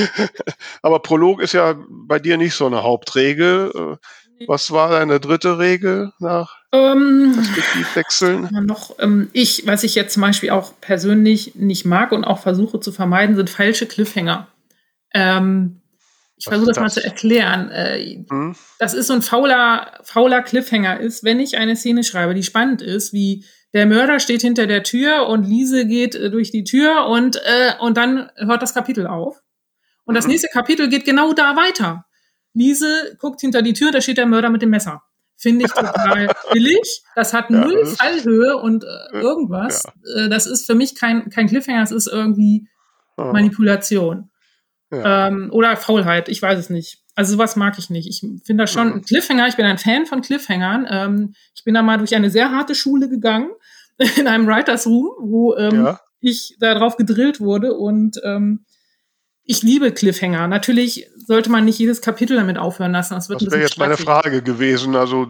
[0.82, 3.98] Aber Prolog ist ja bei dir nicht so eine Hauptregel.
[4.38, 8.48] Äh, Was war deine dritte Regel nach ähm, Perspektivwechseln?
[8.50, 12.38] mal noch, ähm, ich, was ich jetzt zum Beispiel auch persönlich nicht mag und auch
[12.40, 14.48] versuche zu vermeiden, sind falsche Cliffhanger.
[15.14, 15.80] Ähm,
[16.36, 16.94] ich versuche ist das mal das?
[16.94, 17.70] zu erklären.
[17.70, 18.54] Äh, Hm?
[18.78, 22.82] das ist so ein fauler, fauler Cliffhanger ist, wenn ich eine Szene schreibe, die spannend
[22.82, 27.06] ist, wie der Mörder steht hinter der Tür und Lise geht äh, durch die Tür
[27.06, 29.40] und, äh, und dann hört das Kapitel auf.
[30.04, 30.30] Und das Mhm.
[30.32, 32.04] nächste Kapitel geht genau da weiter.
[32.54, 35.02] Lise guckt hinter die Tür, da steht der Mörder mit dem Messer.
[35.40, 37.02] Finde ich total billig.
[37.16, 39.84] Das hat Ja, null das Fallhöhe und äh, irgendwas.
[40.16, 42.68] Äh, das ist für mich kein, kein Cliffhanger, es ist irgendwie
[43.16, 44.30] Ah, Manipulation.
[44.92, 45.28] Ja.
[45.28, 46.98] Ähm, oder Faulheit, ich weiß es nicht.
[47.14, 48.08] Also sowas mag ich nicht.
[48.08, 49.02] Ich finde das schon Mhm.
[49.02, 50.86] Cliffhanger, ich bin ein Fan von Cliffhangern.
[50.90, 53.50] Ähm, ich bin da mal durch eine sehr harte Schule gegangen,
[54.18, 56.00] in einem Writers Room, wo ähm, Ja.
[56.20, 58.64] ich darauf gedrillt wurde und ähm,
[59.44, 60.46] ich liebe Cliffhanger.
[60.48, 63.14] Natürlich sollte man nicht jedes Kapitel damit aufhören lassen.
[63.14, 63.96] Das wird Das wäre jetzt meine.
[63.96, 64.94] Frage gewesen.
[64.96, 65.28] Also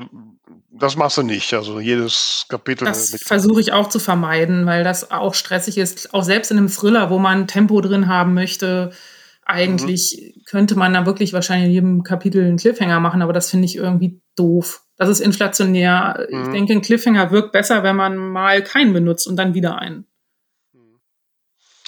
[0.73, 1.53] das machst du nicht.
[1.55, 6.13] Also jedes Kapitel Das versuche ich auch zu vermeiden, weil das auch stressig ist.
[6.15, 8.91] Auch selbst in einem Thriller, wo man Tempo drin haben möchte.
[9.45, 10.43] Eigentlich Mhm.
[10.47, 13.77] könnte man da wirklich wahrscheinlich in jedem Kapitel einen Cliffhanger machen, aber das finde ich
[13.77, 14.83] irgendwie doof.
[14.97, 16.27] Das ist inflationär.
[16.31, 16.53] Ich Mhm.
[16.53, 20.07] denke, ein Cliffhanger wirkt besser, wenn man mal keinen benutzt und dann wieder einen.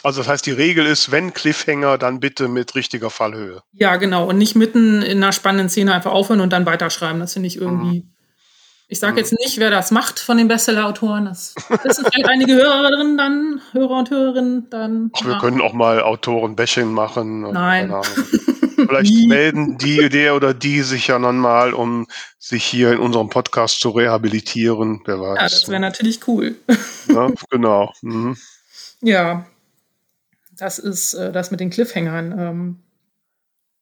[0.03, 3.63] Also das heißt, die Regel ist, wenn Cliffhanger, dann bitte mit richtiger Fallhöhe.
[3.73, 4.29] Ja, genau.
[4.29, 7.21] Und nicht mitten in einer spannenden Szene einfach aufhören und dann weiterschreiben.
[7.21, 8.05] Das finde ich irgendwie.
[8.89, 9.19] Ich sage Mhm.
[9.19, 11.25] jetzt nicht, wer das macht von den Bestseller-Autoren.
[11.25, 15.11] Das wissen vielleicht einige Hörer drin, dann, Hörer und Hörerinnen, dann.
[15.15, 15.39] Ach, wir ja.
[15.39, 17.43] können auch mal Autoren-Bashing machen.
[17.53, 17.95] Nein.
[18.75, 22.09] Vielleicht melden die, der oder die sich ja dann mal, um
[22.41, 25.03] sich hier in unserem Podcast zu rehabilitieren.
[25.05, 25.37] Wer weiß.
[25.37, 26.57] Ja, das wäre natürlich cool.
[27.09, 27.93] ja, genau.
[28.03, 28.37] Mhm.
[29.01, 29.47] Ja,
[30.63, 32.39] das ist äh, das mit den Cliffhangern.
[32.39, 32.79] Ähm,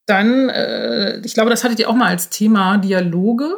[0.06, 3.54] dann, äh, ich glaube, das hattet ihr auch mal als Thema Dialoge.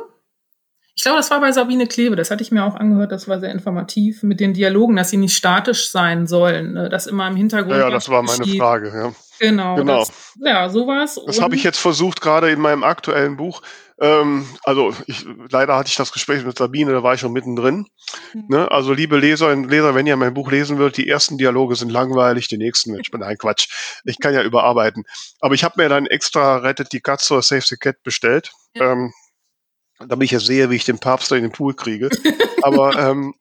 [0.95, 3.41] Ich glaube, das war bei Sabine Kleve, das hatte ich mir auch angehört, das war
[3.41, 7.37] sehr informativ mit den Dialogen, dass sie nicht statisch sein sollen, äh, dass immer im
[7.37, 7.79] Hintergrund.
[7.79, 8.61] Ja, das war meine geschieht.
[8.61, 8.89] Frage.
[8.89, 9.13] Ja.
[9.39, 9.77] Genau.
[9.77, 9.99] Genau.
[10.01, 11.19] Das, ja, sowas.
[11.27, 13.63] Das habe ich jetzt versucht, gerade in meinem aktuellen Buch.
[14.03, 17.87] Ähm, also ich, leider hatte ich das Gespräch mit Sabine, da war ich schon mittendrin.
[18.35, 18.45] Mhm.
[18.49, 18.71] Ne?
[18.71, 21.91] Also liebe Leserinnen und Leser, wenn ihr mein Buch lesen wollt, die ersten Dialoge sind
[21.91, 23.69] langweilig, die nächsten, ich bin nein Quatsch.
[24.05, 25.05] Ich kann ja überarbeiten.
[25.41, 28.53] Aber ich habe mir dann extra Rettet die Katze oder Save the Cat bestellt.
[28.75, 28.93] Ja.
[28.93, 29.13] Ähm,
[30.09, 32.11] damit ich jetzt sehe, wie ich den Papst da in den Pool kriege.
[32.63, 33.35] Aber ähm,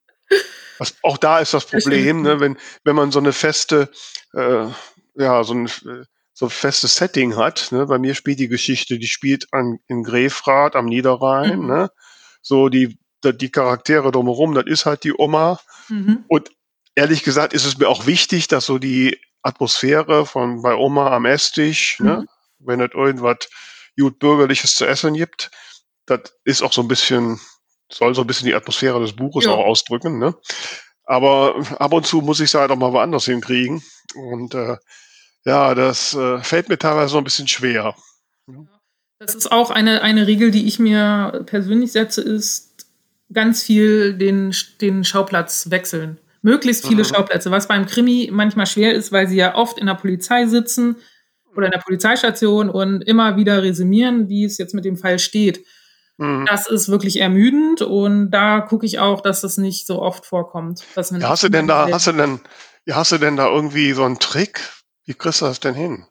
[0.78, 3.90] was, auch da ist das Problem, ne, wenn, wenn man so eine feste,
[4.34, 4.68] äh,
[5.16, 6.06] ja, so ein, äh,
[6.42, 7.68] so festes Setting hat.
[7.72, 7.86] Ne?
[7.86, 11.60] Bei mir spielt die Geschichte, die spielt an, in Grefrath am Niederrhein.
[11.60, 11.68] Mhm.
[11.68, 11.92] Ne?
[12.42, 15.60] So die, die Charaktere drumherum, das ist halt die Oma.
[15.88, 16.26] Mhm.
[16.28, 16.50] Und
[16.96, 21.26] ehrlich gesagt ist es mir auch wichtig, dass so die Atmosphäre von bei Oma am
[21.26, 22.22] Esstisch, ne?
[22.22, 22.28] Mhm.
[22.58, 23.38] wenn es irgendwas
[24.00, 25.52] gut Bürgerliches zu essen gibt,
[26.08, 27.40] das ist auch so ein bisschen,
[27.92, 29.52] soll so ein bisschen die Atmosphäre des Buches Ja.
[29.52, 30.34] auch ausdrücken, ne?
[31.04, 33.84] Aber ab und zu muss ich es halt auch mal woanders hinkriegen.
[34.16, 34.78] Und äh,
[35.46, 37.96] ja, das äh, fällt mir teilweise so ein bisschen schwer.
[39.20, 42.88] Das ist auch eine, eine Regel, die ich mir persönlich setze, ist
[43.32, 46.18] ganz viel den, den Schauplatz wechseln.
[46.42, 47.08] Möglichst viele Mhm.
[47.08, 50.96] Schauplätze, was beim Krimi manchmal schwer ist, weil sie ja oft in der Polizei sitzen
[51.56, 55.64] oder in der Polizeistation und immer wieder resümieren, wie es jetzt mit dem Fall steht.
[56.18, 56.48] Mhm.
[56.48, 60.84] Das ist wirklich ermüdend und da gucke ich auch, dass das nicht so oft vorkommt.
[60.96, 62.40] Dass man Ja, hast du denn da, hast du denn,
[62.86, 64.62] ja, hast du denn da irgendwie so einen Trick?
[65.12, 66.06] Wie kriegst du das denn hin?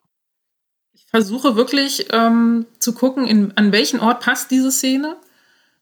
[0.93, 5.17] Ich versuche wirklich ähm, zu gucken, in, an welchen Ort passt diese Szene.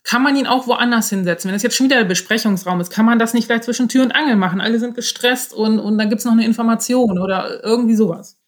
[0.04, 1.48] Kann man ihn auch woanders hinsetzen?
[1.48, 4.04] Wenn das jetzt schon wieder der Besprechungsraum ist, kann man das nicht vielleicht zwischen Tür
[4.04, 4.60] und Angel machen?
[4.60, 8.38] Alle sind gestresst und, und dann gibt es noch eine Information oder irgendwie sowas.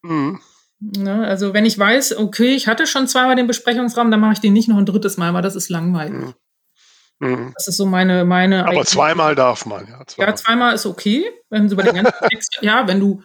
[0.00, 0.40] Mhm.
[0.80, 1.26] Ne?
[1.26, 4.54] Also wenn ich weiß, okay, ich hatte schon zweimal den Besprechungsraum, dann mache ich den
[4.54, 6.14] nicht noch ein drittes Mal, weil das ist langweilig.
[6.14, 6.34] Mhm.
[7.18, 7.52] Mhm.
[7.54, 10.06] Das ist so meine, meine Aber zweimal darf man, ja.
[10.06, 10.30] Zweimal.
[10.30, 11.30] Ja, zweimal ist okay.
[11.50, 13.22] Wenn du über den ganzen Text, ja, wenn du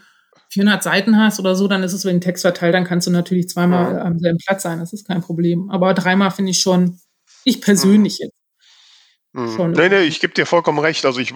[0.53, 3.49] 400 Seiten hast oder so, dann ist es den Text verteilt, dann kannst du natürlich
[3.49, 4.79] zweimal am selben Platz sein.
[4.79, 5.69] Das ist kein Problem.
[5.71, 6.99] Aber dreimal finde ich schon,
[7.43, 8.33] ich persönlich jetzt.
[9.33, 9.55] Mhm.
[9.55, 9.71] Schon.
[9.71, 11.05] Nee, nee, ich gebe dir vollkommen recht.
[11.05, 11.33] Also ich,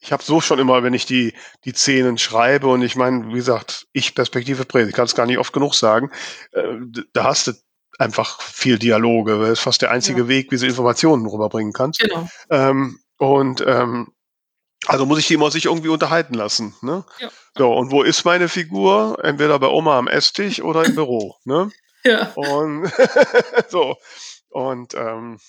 [0.00, 1.32] ich habe so schon immer, wenn ich die,
[1.64, 5.24] die Szenen schreibe und ich meine, wie gesagt, ich Perspektive Prä, ich kann es gar
[5.26, 6.10] nicht oft genug sagen,
[6.52, 6.62] äh,
[7.14, 7.52] da hast du
[7.98, 10.28] einfach viel Dialoge, weil es ist fast der einzige Ja.
[10.28, 12.00] Weg, wie du Informationen rüberbringen kannst.
[12.00, 12.28] Genau.
[12.50, 14.12] Ähm, und ähm,
[14.88, 16.74] also muss ich die immer sich irgendwie unterhalten lassen.
[16.82, 17.04] Ne?
[17.20, 17.28] Ja.
[17.56, 19.18] So, und wo ist meine Figur?
[19.22, 21.36] Entweder bei Oma am Esstisch oder im Büro.
[21.44, 21.70] Ne?
[22.04, 22.30] Ja.
[22.36, 22.90] Und
[23.68, 23.96] so.
[24.50, 25.40] Und ähm,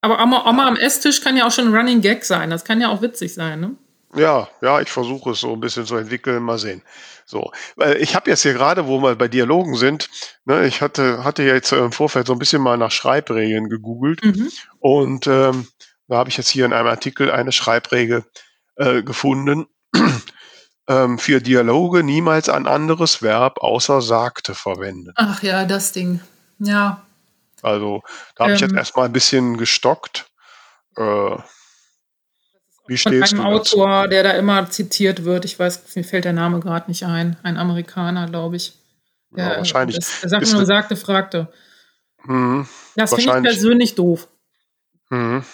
[0.00, 2.50] Aber Oma, Oma am Esstisch kann ja auch schon ein Running Gag sein.
[2.50, 3.76] Das kann ja auch witzig sein, ne?
[4.14, 6.82] Ja, ja, ich versuche es so ein bisschen zu entwickeln, mal sehen.
[7.24, 10.10] So, weil ich habe jetzt hier gerade, wo wir bei Dialogen sind,
[10.44, 14.50] ne, ich hatte hatte jetzt im Vorfeld so ein bisschen mal nach Schreibregeln gegoogelt Mhm.
[14.80, 15.68] und ähm,
[16.08, 18.24] da habe ich jetzt hier in einem Artikel eine Schreibregel
[18.76, 19.66] äh, gefunden.
[20.88, 25.12] ähm, für Dialoge niemals ein anderes Verb außer sagte verwenden.
[25.16, 26.20] Ach ja, das Ding.
[26.58, 27.02] Ja.
[27.62, 28.02] Also
[28.36, 28.78] da habe ich jetzt Ähm.
[28.78, 30.26] erstmal ein bisschen gestockt.
[30.96, 31.36] Äh,
[32.88, 33.82] wie Von stehst einem du dazu?
[33.82, 35.44] Autor, der da immer zitiert wird.
[35.44, 37.36] Ich weiß, mir fällt der Name gerade nicht ein.
[37.42, 38.74] Ein Amerikaner, glaube ich.
[39.36, 41.52] Ja, Der, wahrscheinlich Das, der sagt nur, sagte, fragte.
[42.24, 44.28] Mhm, Das finde ich persönlich doof.
[45.10, 45.44] mhm,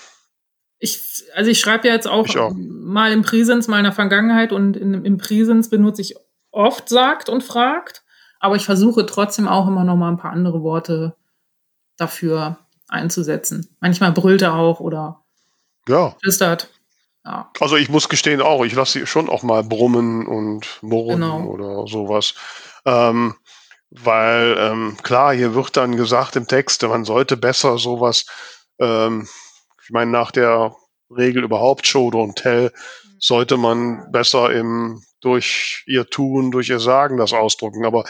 [0.84, 2.52] Ich, also ich schreibe ja jetzt auch, auch.
[2.56, 6.16] mal im Präsens, mal in der Vergangenheit und in, im Präsens benutze ich
[6.50, 8.02] oft sagt und fragt,
[8.40, 11.14] aber ich versuche trotzdem auch immer noch mal ein paar andere Worte
[11.96, 13.76] dafür einzusetzen.
[13.78, 15.22] Manchmal brüllt er auch oder
[15.88, 16.16] ja.
[16.20, 16.68] flüstert.
[17.24, 21.20] Ja, Also ich muss gestehen auch, ich lasse sie schon auch mal brummen und murren
[21.20, 21.44] Genau.
[21.44, 22.34] oder sowas.
[22.84, 23.36] Ähm,
[23.90, 28.26] weil ähm, klar, hier wird dann gesagt im Text, man sollte besser sowas,
[28.80, 29.28] ähm,
[29.92, 30.74] ich meine, nach der
[31.10, 32.72] Regel überhaupt Show don't tell,
[33.18, 37.84] sollte man besser im durch ihr Tun, durch ihr Sagen das ausdrücken.
[37.84, 38.06] Aber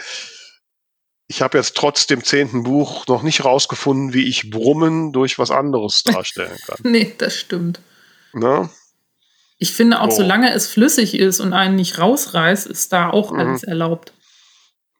[1.27, 5.51] ich habe jetzt trotz dem zehnten Buch noch nicht rausgefunden, wie ich Brummen durch was
[5.51, 6.77] anderes darstellen kann.
[6.83, 7.81] nee, das stimmt.
[8.31, 8.69] Ne?
[9.57, 10.21] Ich finde auch, So.
[10.21, 13.39] solange es flüssig ist und einen nicht rausreißt, ist da auch Mhm.
[13.39, 14.13] alles erlaubt.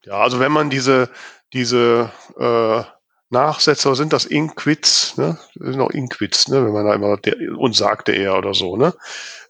[0.03, 1.09] Ja, also wenn man diese,
[1.53, 2.83] diese äh,
[3.29, 5.38] Nachsetzer, sind das Inquits, ne?
[5.55, 6.65] Das sind auch Inquits, ne?
[6.65, 8.93] Wenn man da immer der, und sagte er oder so, ne?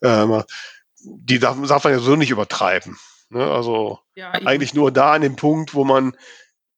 [0.01, 0.43] Ähm,
[1.05, 2.97] die darf, darf man ja so nicht übertreiben.
[3.29, 3.43] Ne?
[3.43, 6.15] Also Ja, eigentlich nur da an dem Punkt, wo man,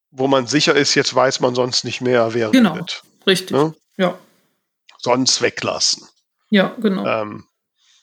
[0.10, 2.74] wo man sicher ist, jetzt weiß man sonst nicht mehr, wer Genau.
[2.74, 3.04] redet.
[3.28, 3.52] richtig.
[3.52, 3.76] Ne?
[3.98, 4.18] Ja,
[4.98, 6.08] Sonst weglassen.
[6.50, 7.06] ja, genau.
[7.06, 7.46] Ähm,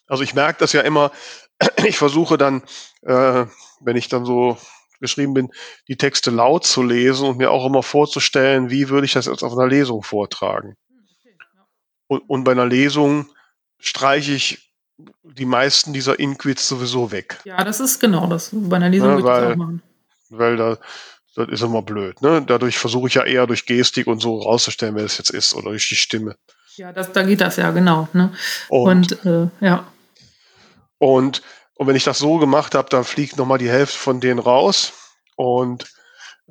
[0.07, 1.11] also ich merke das ja immer,
[1.85, 2.63] ich versuche dann,
[3.03, 3.47] äh,
[3.81, 4.59] wenn ich dann so
[5.03, 5.51] geschrieben bin,
[5.89, 9.43] die Texte laut zu lesen und mir auch immer vorzustellen, wie würde ich das jetzt
[9.43, 10.77] auf einer Lesung vortragen.
[12.07, 13.27] Und, und bei einer Lesung
[13.79, 14.73] streiche ich
[15.23, 18.51] die meisten dieser Inquits sowieso weg, Ja, das ist genau das.
[18.53, 19.83] Bei einer Lesung Ja, würde ich das auch machen.
[20.31, 20.79] weil da
[21.35, 22.21] das ist immer blöd.
[22.21, 22.43] Ne?
[22.47, 25.71] Dadurch versuche ich ja eher durch Gestik und so rauszustellen, wer es jetzt ist oder
[25.71, 26.37] durch die Stimme.
[26.77, 28.07] Ja, das, da geht das ja, genau.
[28.13, 28.33] Ne?
[28.69, 29.87] Und, Und, äh, ja.
[30.99, 31.43] Und,
[31.75, 34.93] und wenn ich das so gemacht habe, dann fliegt nochmal die Hälfte von denen raus
[35.37, 35.91] und,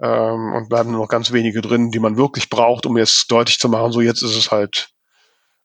[0.01, 3.59] ähm, und bleiben nur noch ganz wenige drin, die man wirklich braucht, um jetzt deutlich
[3.59, 4.89] zu machen, so jetzt ist es halt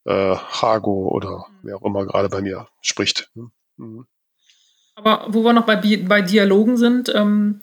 [0.05, 3.31] äh, Hago oder wer auch immer gerade bei mir spricht.
[3.77, 4.07] Mhm.
[4.95, 7.63] Aber wo wir noch bei, bei Dialogen sind, ähm,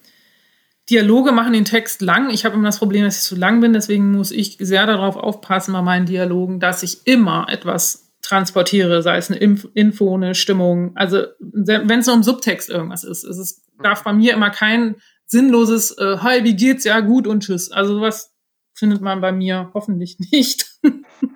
[0.90, 2.30] Dialoge machen den Text lang.
[2.30, 5.16] Ich habe immer das Problem, dass ich zu lang bin, deswegen muss ich sehr darauf
[5.16, 10.34] aufpassen bei meinen Dialogen, dass ich immer etwas transportiere, sei es eine Inf Info, eine
[10.34, 10.96] Stimmung.
[10.96, 14.96] Also wenn es nur im Subtext irgendwas ist, es ist, darf bei mir immer kein
[15.26, 16.86] sinnloses äh, Hi, wie geht's?
[16.86, 17.72] Ja, gut und tschüss.
[17.72, 18.34] Also sowas
[18.74, 20.80] findet man bei mir hoffentlich nicht.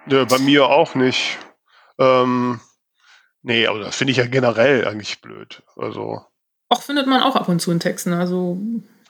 [0.07, 1.37] Nö, bei mir auch nicht.
[1.99, 2.59] Ähm,
[3.41, 5.61] nee, aber das finde ich ja generell eigentlich blöd.
[5.75, 6.21] Also.
[6.69, 8.13] Auch findet man auch ab und zu in Texten.
[8.13, 8.57] Also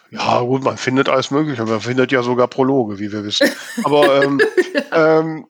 [0.10, 1.66] ja, gut, man findet alles Mögliche.
[1.66, 3.50] Man findet ja sogar Prologe, wie wir wissen.
[3.84, 4.40] Aber ähm,
[4.92, 5.48] ähm,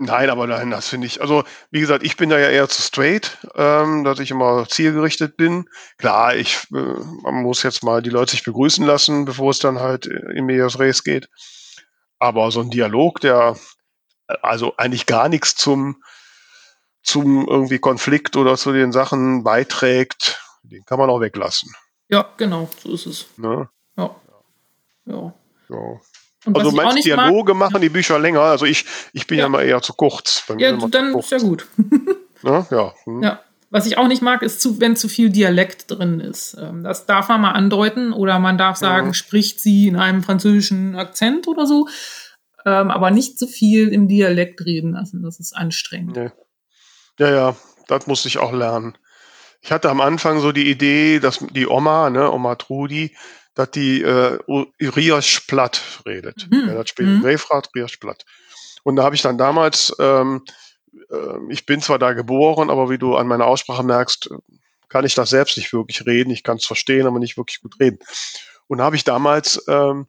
[0.00, 1.20] nein, aber nein, das finde ich.
[1.20, 5.36] Also, wie gesagt, ich bin da ja eher zu straight, ähm, dass ich immer zielgerichtet
[5.36, 5.68] bin.
[5.98, 9.78] Klar, ich äh, man muss jetzt mal die Leute sich begrüßen lassen, bevor es dann
[9.78, 11.28] halt in Medias Res geht.
[12.18, 13.56] Aber so ein Dialog, der
[14.42, 16.02] also eigentlich gar nichts zum
[17.02, 21.72] zum irgendwie Konflikt oder zu den Sachen beiträgt, den kann man auch weglassen.
[22.08, 23.26] Ja, genau, so ist es.
[23.38, 23.68] Ne?
[23.96, 24.16] Ja.
[25.06, 25.34] Ja.
[25.68, 26.00] ja.
[26.52, 28.40] Also manche Dialoge mag, machen die Bücher länger.
[28.40, 30.44] Also ich, ich bin ja, ja mal eher zu kurz.
[30.58, 31.66] ja, dann ist ja gut.
[32.42, 32.94] ja, ja.
[33.04, 33.22] Hm.
[33.22, 33.40] ja.
[33.72, 36.56] Was ich auch nicht mag, ist, zu, wenn zu viel Dialekt drin ist.
[36.60, 39.14] Ähm, das darf man mal andeuten oder man darf sagen, ja.
[39.14, 41.86] spricht sie in einem französischen Akzent oder so.
[42.66, 45.22] Ähm, aber nicht zu viel im Dialekt reden lassen.
[45.22, 46.16] Das ist anstrengend.
[46.16, 46.30] Nee.
[47.20, 48.98] Ja, ja, das muss ich auch lernen.
[49.62, 53.14] Ich hatte am Anfang so die Idee, dass die Oma, ne, Oma Trudi,
[53.60, 54.38] dass die äh,
[54.80, 56.48] Rias Platt redet.
[56.50, 56.68] Mhm.
[56.68, 57.24] Ja, das spielt mhm.
[57.24, 58.24] Refrat, Rias Platt.
[58.82, 60.44] Und da habe ich dann damals, ähm,
[61.10, 64.30] äh, ich bin zwar da geboren, aber wie du an meiner Aussprache merkst,
[64.88, 66.30] kann ich das selbst nicht wirklich reden.
[66.30, 67.98] Ich kann es verstehen, aber nicht wirklich gut reden.
[68.66, 70.06] Und da habe ich damals ähm,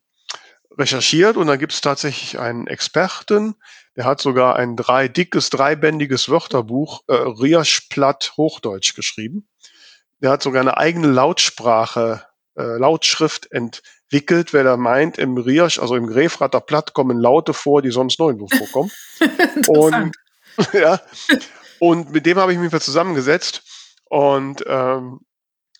[0.77, 3.55] recherchiert und da gibt es tatsächlich einen Experten,
[3.97, 9.49] der hat sogar ein drei dickes, dreibändiges Wörterbuch äh, Riaschplatt Hochdeutsch geschrieben.
[10.21, 12.25] Der hat sogar eine eigene Lautsprache,
[12.57, 17.81] äh, Lautschrift entwickelt, wer da meint, im Riasch, also im Grefrater Platt kommen Laute vor,
[17.81, 18.91] die sonst nirgendwo vorkommen.
[19.67, 20.11] und
[20.73, 20.99] ja,
[21.79, 23.63] und mit dem habe ich mich mal zusammengesetzt
[24.05, 25.19] und ähm,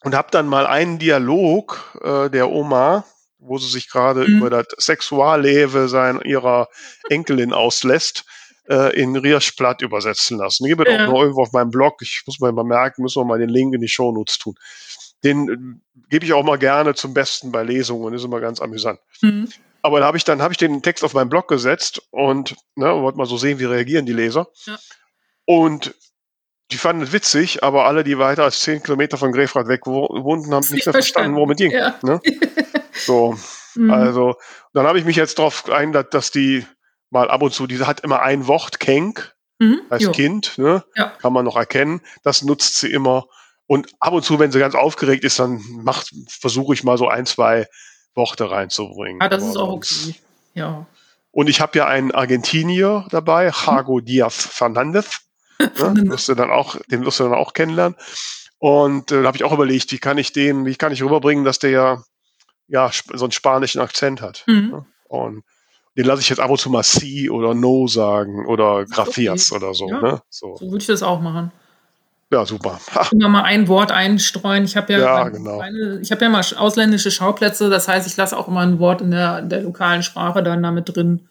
[0.04, 3.06] und habe dann mal einen Dialog äh, der Oma
[3.42, 4.38] wo sie sich gerade mhm.
[4.38, 6.70] über das Sexualleben sein, ihrer
[7.10, 8.24] Enkelin auslässt,
[8.70, 10.66] äh, in Rierschblatt übersetzen lassen.
[10.66, 11.04] Ich gebe ja.
[11.04, 12.02] auch noch irgendwo auf meinem Blog.
[12.02, 14.56] Ich muss mal merken, müssen wir mal den Link in die Shownotes tun.
[15.24, 19.00] Den äh, gebe ich auch mal gerne zum Besten bei Lesungen, ist immer ganz amüsant.
[19.22, 19.50] Mhm.
[19.82, 22.88] Aber da habe ich dann habe ich den Text auf meinen Blog gesetzt und ne,
[23.02, 24.48] wollte mal so sehen, wie reagieren die Leser.
[24.66, 24.78] Ja.
[25.46, 25.96] Und
[26.72, 30.54] die fanden es witzig, aber alle, die weiter als zehn Kilometer von Grefrath weg wohnten,
[30.54, 31.72] haben nicht mehr verstanden, worum es ging.
[31.72, 31.96] Ja.
[32.02, 32.22] Ne?
[32.94, 33.38] So,
[33.76, 33.92] mhm.
[33.92, 34.36] also
[34.74, 36.66] dann habe ich mich jetzt darauf eingedacht, dass die
[37.10, 39.82] mal ab und zu, diese hat immer ein Wort, Kenk, mhm.
[39.90, 40.12] als jo.
[40.12, 40.84] Kind, ne?
[40.96, 41.12] Ja.
[41.20, 42.02] kann man noch erkennen.
[42.24, 43.26] Das nutzt sie immer.
[43.72, 47.08] Und ab und zu, wenn sie ganz aufgeregt ist, dann macht, versuche ich mal so
[47.08, 47.68] ein, zwei
[48.14, 49.22] Worte reinzubringen.
[49.22, 50.14] Ah, das ist auch okay.
[50.54, 50.86] Ja.
[51.32, 54.02] Und ich habe ja einen Argentinier dabei, Jago.
[54.02, 55.22] Diaz Fernandez.
[55.62, 56.10] Ne?
[56.10, 57.96] wirst du dann auch, den wirst du dann auch kennenlernen.
[58.58, 61.46] Und äh, da habe ich auch überlegt, wie kann ich den, wie kann ich rüberbringen,
[61.46, 62.04] dass der
[62.68, 64.44] ja so einen spanischen Akzent hat.
[64.48, 64.86] Mhm.
[65.08, 65.44] Und
[65.96, 69.64] den lasse ich jetzt ab und zu mal Sie oder No sagen oder Gracias okay.
[69.64, 69.88] oder so.
[69.88, 70.02] Ja.
[70.02, 70.22] Ne?
[70.30, 70.58] so.
[70.58, 71.54] So würde ich das auch machen.
[72.32, 72.80] Ja, super.
[73.12, 74.64] Immer mal ein Wort einstreuen.
[74.64, 75.58] Ich habe ja, ja genau.
[75.58, 79.02] meine, ich habe ja mal ausländische Schauplätze, das heißt, ich lasse auch immer ein Wort
[79.02, 81.28] in der, der lokalen Sprache dann damit drin.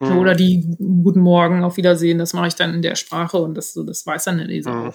[0.00, 0.16] Mhm.
[0.16, 3.74] Oder die Guten Morgen, auf Wiedersehen, das mache ich dann in der Sprache und das,
[3.74, 4.94] das weiß dann der Leser auch.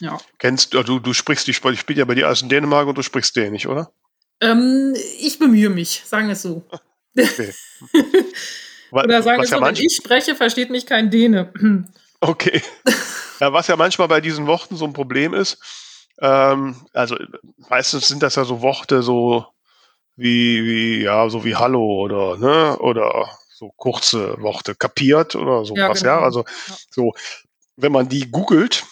[0.00, 0.18] Ja.
[0.38, 2.98] Kennst du, du sprichst die Sprache, ich bin ja bei dir aus in Dänemark und
[2.98, 3.92] du sprichst Dänisch, oder?
[4.40, 6.64] Ähm, ich bemühe mich, sagen wir es so.
[7.16, 7.52] Okay.
[8.92, 11.52] Oder sagen wir es so, ja wenn ich spreche, versteht mich kein Däne.
[12.20, 12.62] Okay.
[13.40, 15.58] Ja, was ja manchmal bei diesen Worten so ein Problem ist,
[16.20, 17.16] ähm, also
[17.68, 19.46] meistens sind das ja so Worte so
[20.16, 26.02] wie, wie, ja, so wie Hallo oder, ne, oder so kurze Worte kapiert oder sowas,
[26.02, 26.20] ja, genau.
[26.20, 26.20] ja.
[26.20, 26.74] Also ja.
[26.90, 27.12] so,
[27.76, 28.84] wenn man die googelt,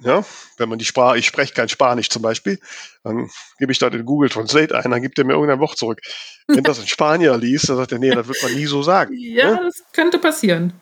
[0.00, 0.24] ja,
[0.56, 2.58] wenn man die Sprache, ich spreche kein Spanisch zum Beispiel,
[3.04, 6.00] dann gebe ich da den Google Translate ein, dann gibt er mir irgendein Wort zurück.
[6.48, 9.14] Wenn das ein Spanier liest, dann sagt er, nee, das wird man nie so sagen.
[9.16, 9.60] Ja, ne?
[9.62, 10.72] das könnte passieren.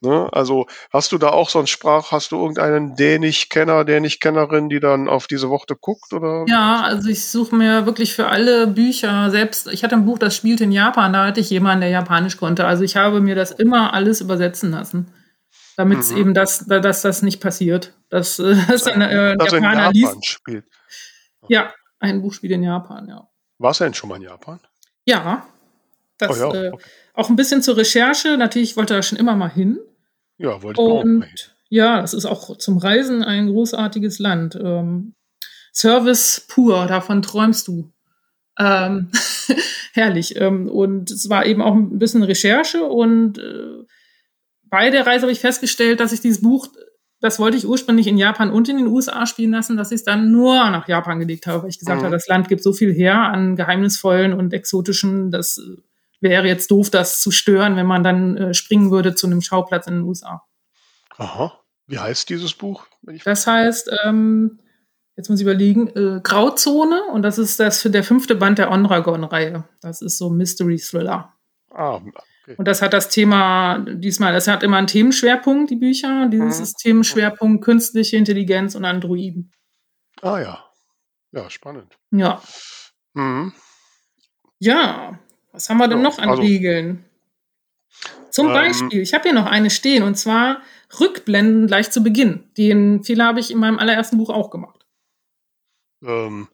[0.00, 0.28] Ne?
[0.32, 5.08] Also hast du da auch so einen Sprach, hast du irgendeinen Dänisch-Kenner, Dänisch-Kennerin, die dann
[5.08, 6.12] auf diese Worte guckt?
[6.12, 6.44] Oder?
[6.48, 10.36] Ja, also ich suche mir wirklich für alle Bücher selbst, ich hatte ein Buch, das
[10.36, 12.66] spielt in Japan, da hatte ich jemanden, der Japanisch konnte.
[12.66, 15.12] Also ich habe mir das immer alles übersetzen lassen
[15.78, 16.16] damit mhm.
[16.16, 17.94] eben das, dass das nicht passiert.
[18.10, 20.26] Dass, äh, dass ein äh, also Japaner in Japan liest.
[20.26, 20.64] spielt.
[21.48, 23.28] Ja, ein Buch spielt in Japan, ja.
[23.58, 24.60] Warst du denn schon mal in Japan?
[25.04, 25.46] Ja.
[26.18, 26.84] Das, oh ja äh, okay.
[27.18, 28.36] Auch ein bisschen zur Recherche.
[28.38, 29.80] Natürlich wollte er schon immer mal hin.
[30.38, 31.36] Ja, wollte ich auch mal hin.
[31.68, 34.54] Ja, das ist auch zum Reisen ein großartiges Land.
[34.54, 35.14] Ähm,
[35.74, 37.92] Service pur, davon träumst du.
[38.56, 39.10] Ähm,
[39.92, 40.40] herrlich.
[40.40, 43.84] Ähm, und es war eben auch ein bisschen Recherche und äh,
[44.70, 46.68] bei der Reise habe ich festgestellt, dass ich dieses Buch,
[47.20, 50.04] das wollte ich ursprünglich in Japan und in den USA spielen lassen, dass ich es
[50.04, 52.04] dann nur nach Japan gelegt habe, weil ich gesagt mhm.
[52.04, 55.60] habe, das Land gibt so viel her an geheimnisvollen und exotischen, das
[56.20, 59.86] wäre jetzt doof, das zu stören, wenn man dann äh, springen würde zu einem Schauplatz
[59.86, 60.42] in den USA.
[61.16, 61.60] Aha.
[61.86, 62.86] Wie heißt dieses Buch?
[63.24, 64.60] das heißt, ähm,
[65.16, 68.70] jetzt muss ich überlegen, äh, Grauzone und das ist das für der fünfte Band der
[68.70, 69.64] Ondragon-Reihe.
[69.80, 71.34] Das ist so Mystery Thriller.
[71.70, 72.12] Ah, okay.
[72.56, 76.28] Und das hat das Thema diesmal, das hat immer einen Themenschwerpunkt, die Bücher.
[76.28, 76.76] Dieses mhm.
[76.82, 79.52] Themenschwerpunkt künstliche Intelligenz und Androiden.
[80.22, 80.64] Ah ja.
[81.32, 81.98] Ja, spannend.
[82.10, 82.42] Ja.
[83.14, 83.52] Mhm.
[84.58, 85.18] Ja,
[85.52, 87.04] was haben wir denn ja, noch an also, Regeln?
[88.30, 90.62] Zum ähm, Beispiel, ich habe hier noch eine stehen und zwar
[91.00, 92.44] Rückblenden gleich zu Beginn.
[92.56, 94.86] Den Fehler habe ich in meinem allerersten Buch auch gemacht.
[96.04, 96.48] Ähm,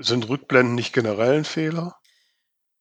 [0.00, 1.96] sind Rückblenden nicht generell ein Fehler?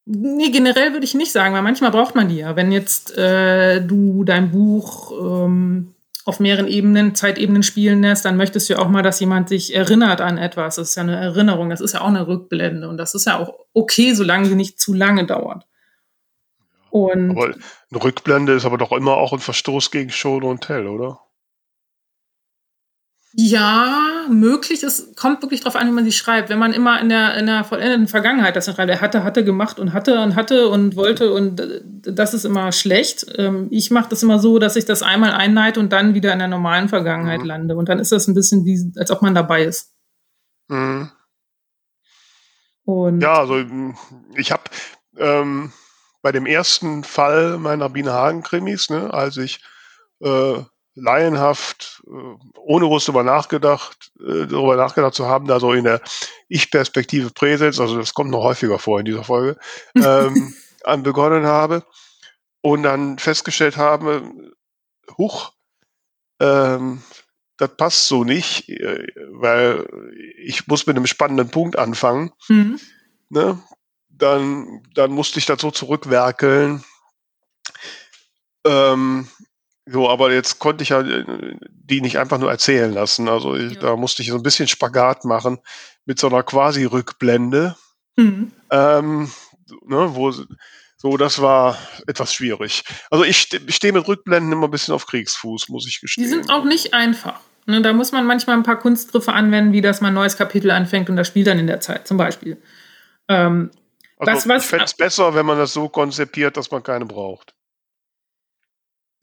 [0.05, 2.55] Nee, generell würde ich nicht sagen, weil manchmal braucht man die ja.
[2.55, 5.93] Wenn jetzt äh, du dein Buch ähm,
[6.25, 9.75] auf mehreren Ebenen, Zeitebenen spielen lässt, dann möchtest du ja auch mal, dass jemand sich
[9.75, 10.75] erinnert an etwas.
[10.75, 13.37] Das ist ja eine Erinnerung, das ist ja auch eine Rückblende und das ist ja
[13.39, 15.65] auch okay, solange sie nicht zu lange dauert.
[16.89, 20.87] Und aber eine Rückblende ist aber doch immer auch ein Verstoß gegen Show und Tell,
[20.87, 21.19] oder?
[23.33, 24.83] Ja, möglich.
[24.83, 26.49] Es kommt wirklich darauf an, wie man sie schreibt.
[26.49, 29.79] Wenn man immer in der, in der vollendeten Vergangenheit das schreibt, er hatte, hatte gemacht
[29.79, 31.61] und hatte und hatte und wollte und
[32.03, 33.25] das ist immer schlecht.
[33.37, 36.39] Ähm, ich mache das immer so, dass ich das einmal einleite und dann wieder in
[36.39, 37.45] der normalen Vergangenheit mhm.
[37.45, 37.75] lande.
[37.75, 39.93] Und dann ist das ein bisschen wie, als ob man dabei ist.
[40.67, 41.11] Mhm.
[42.83, 43.63] Und ja, also
[44.35, 44.63] ich habe
[45.17, 45.71] ähm,
[46.21, 49.61] bei dem ersten Fall meiner Biene Hagen-Krimis, ne, als ich
[50.21, 50.63] äh,
[50.95, 56.01] laienhaft, äh, ohne groß darüber nachgedacht, äh, darüber nachgedacht zu haben, da so in der
[56.47, 59.57] Ich-Perspektive Präsens, also das kommt noch häufiger vor in dieser Folge,
[59.95, 60.53] ähm,
[61.03, 61.85] begonnen habe
[62.61, 64.33] und dann festgestellt habe,
[65.17, 65.53] huch,
[66.39, 67.01] ähm,
[67.57, 69.85] das passt so nicht, äh, weil
[70.37, 72.31] ich muss mit einem spannenden Punkt anfangen.
[72.49, 72.79] Mhm.
[73.29, 73.61] Ne?
[74.09, 76.83] Dann, dann musste ich das so zurückwerkeln.
[78.65, 79.27] Ähm,
[79.85, 83.29] so, aber jetzt konnte ich ja äh, die nicht einfach nur erzählen lassen.
[83.29, 83.79] Also ich, ja.
[83.79, 85.59] da musste ich so ein bisschen Spagat machen
[86.05, 87.75] mit so einer quasi Rückblende.
[88.15, 88.51] Mhm.
[88.71, 89.31] Ähm,
[89.85, 90.31] ne, wo,
[90.97, 92.83] so, das war etwas schwierig.
[93.09, 96.23] Also ich, ich stehe mit Rückblenden immer ein bisschen auf Kriegsfuß, muss ich gestehen.
[96.23, 97.39] Die sind auch nicht einfach.
[97.65, 100.71] Ne, da muss man manchmal ein paar Kunstgriffe anwenden, wie dass man ein neues Kapitel
[100.71, 102.61] anfängt und das spielt dann in der Zeit, zum Beispiel.
[103.27, 103.71] Ähm,
[104.17, 107.05] also was, was, ich fände es besser, wenn man das so konzipiert, dass man keine
[107.05, 107.55] braucht.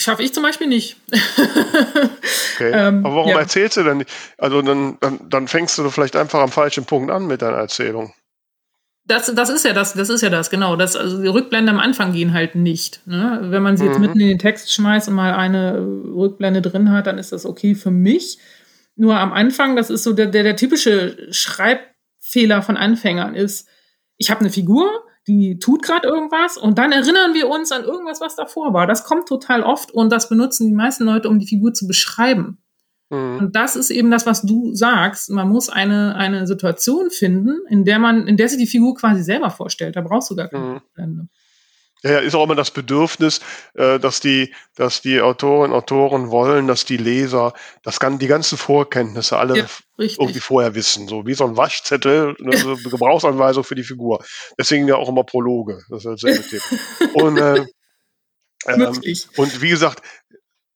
[0.00, 0.96] Schaffe ich zum Beispiel nicht.
[2.54, 2.70] okay.
[2.72, 3.38] ähm, Aber warum ja.
[3.38, 4.10] erzählst du denn nicht?
[4.38, 8.14] Also dann, dann, dann fängst du vielleicht einfach am falschen Punkt an mit deiner Erzählung.
[9.08, 10.76] Das, das ist ja das, das ist ja das, genau.
[10.76, 13.00] Das, also die Rückblende am Anfang gehen halt nicht.
[13.06, 13.38] Ne?
[13.44, 14.02] Wenn man sie jetzt mhm.
[14.02, 17.74] mitten in den Text schmeißt und mal eine Rückblende drin hat, dann ist das okay
[17.74, 18.38] für mich.
[18.96, 23.66] Nur am Anfang, das ist so der, der, der typische Schreibfehler von Anfängern ist,
[24.18, 24.90] ich habe eine Figur,
[25.26, 28.86] die tut gerade irgendwas und dann erinnern wir uns an irgendwas, was davor war.
[28.86, 32.58] Das kommt total oft und das benutzen die meisten Leute, um die Figur zu beschreiben.
[33.10, 33.38] Mhm.
[33.38, 35.30] Und das ist eben das, was du sagst.
[35.30, 39.22] Man muss eine, eine Situation finden, in der man, in der sich die Figur quasi
[39.22, 39.96] selber vorstellt.
[39.96, 40.80] Da brauchst du gar keine mhm.
[40.94, 41.28] Blende.
[42.04, 43.40] Ja, ist auch immer das Bedürfnis,
[43.74, 48.28] äh, dass die, dass die Autorinnen und Autoren wollen, dass die Leser das kann, die
[48.28, 51.08] ganzen Vorkenntnisse alle ja, irgendwie vorher wissen.
[51.08, 54.24] So wie so ein Waschzettel, eine Gebrauchsanweisung für die Figur.
[54.56, 55.82] Deswegen ja auch immer Prologe.
[55.88, 57.14] Das ist dasselbe Thema.
[57.14, 57.66] Und, äh,
[58.68, 59.00] ähm,
[59.36, 60.00] und wie gesagt,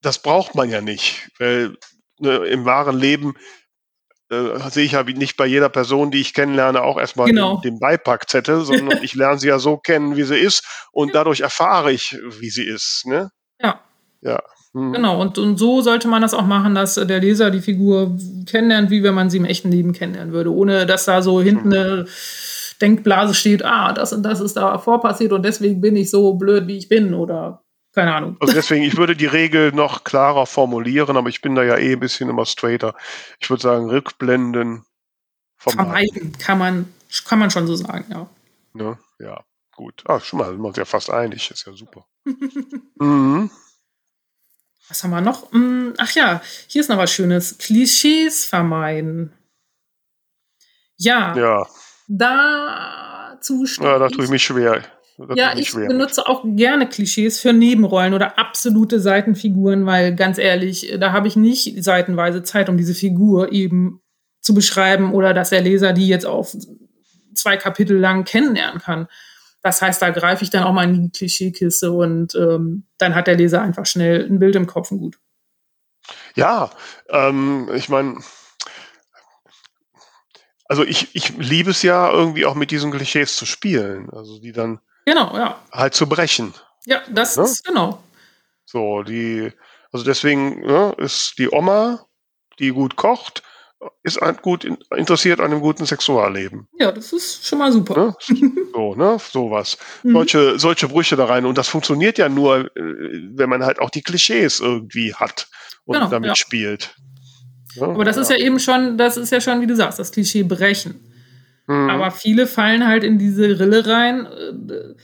[0.00, 1.76] das braucht man ja nicht, weil
[2.22, 3.34] ne, im wahren Leben
[4.30, 7.56] äh, sehe ich ja nicht bei jeder Person, die ich kennenlerne, auch erstmal genau.
[7.56, 11.40] den, den, Beipackzettel, sondern ich lerne sie ja so kennen, wie sie ist und dadurch
[11.40, 13.04] erfahre ich, wie sie ist.
[13.06, 13.30] Ne?
[13.60, 13.80] Ja.
[14.22, 14.42] Ja.
[14.72, 14.94] Hm.
[14.94, 18.16] Genau, und, und so sollte man das auch machen, dass der Leser die Figur
[18.46, 21.72] kennenlernt, wie wenn man sie im echten Leben kennenlernen würde, ohne dass da so hinten
[21.72, 21.78] hm.
[21.78, 22.06] eine
[22.80, 26.66] Denkblase steht, ah, das und das ist da vorpassiert und deswegen bin ich so blöd,
[26.66, 27.62] wie ich bin oder
[27.92, 28.36] keine Ahnung.
[28.40, 31.92] Also deswegen, ich würde die Regel noch klarer formulieren, aber ich bin da ja eh
[31.92, 32.94] ein bisschen immer straighter.
[33.38, 34.84] Ich würde sagen, Rückblenden
[35.58, 36.32] vermeiden.
[36.38, 36.92] Kann man,
[37.26, 38.28] kann man schon so sagen, ja.
[38.72, 38.98] Ne?
[39.18, 39.44] Ja,
[39.76, 40.02] gut.
[40.06, 41.50] Ah, schon mal, sind wir uns ja fast einig.
[41.50, 42.06] Ist ja super.
[42.96, 43.50] mhm.
[44.88, 45.52] Was haben wir noch?
[45.52, 47.58] Hm, ach ja, hier ist noch was Schönes.
[47.58, 49.32] Klischees vermeiden.
[50.96, 51.36] Ja.
[51.36, 51.66] Ja.
[52.08, 53.64] Dazu.
[53.80, 54.82] Ja, da tue ich mich schwer.
[55.34, 61.12] Ja, ich benutze auch gerne Klischees für Nebenrollen oder absolute Seitenfiguren, weil ganz ehrlich, da
[61.12, 64.00] habe ich nicht seitenweise Zeit, um diese Figur eben
[64.40, 66.56] zu beschreiben oder dass der Leser die jetzt auf
[67.34, 69.08] zwei Kapitel lang kennenlernen kann.
[69.62, 73.28] Das heißt, da greife ich dann auch mal in die Klischeekiste und ähm, dann hat
[73.28, 75.18] der Leser einfach schnell ein Bild im Kopf und gut.
[76.34, 76.70] Ja,
[77.08, 78.18] ähm, ich meine,
[80.72, 84.10] also ich, ich liebe es ja irgendwie auch mit diesen Klischees zu spielen.
[84.10, 85.60] Also die dann Genau, ja.
[85.72, 86.54] halt zu brechen.
[86.86, 87.44] Ja, das Ne?
[87.44, 88.02] ist genau.
[88.64, 89.50] So, die,
[89.92, 92.06] also deswegen ne, ist die Oma,
[92.58, 93.42] die gut kocht,
[94.04, 96.68] ist gut in, interessiert an einem guten Sexualleben.
[96.78, 97.96] Ja, das ist schon mal super.
[97.96, 98.16] Ne?
[98.72, 99.76] So, ne, sowas.
[100.02, 100.12] Mhm.
[100.12, 101.44] Solche, solche Brüche da rein.
[101.44, 102.80] Und das funktioniert ja nur, äh,
[103.34, 105.48] wenn man halt auch die Klischees irgendwie hat
[105.84, 106.34] und Genau, damit ja.
[106.36, 106.94] spielt.
[107.76, 107.84] Ne?
[107.86, 110.42] Aber das ist ja eben schon, das ist ja schon, wie du sagst, das Klischee
[110.42, 111.11] brechen.
[111.66, 111.90] Mhm.
[111.90, 114.26] Aber viele fallen halt in diese Rille rein.
[114.26, 114.94] äh,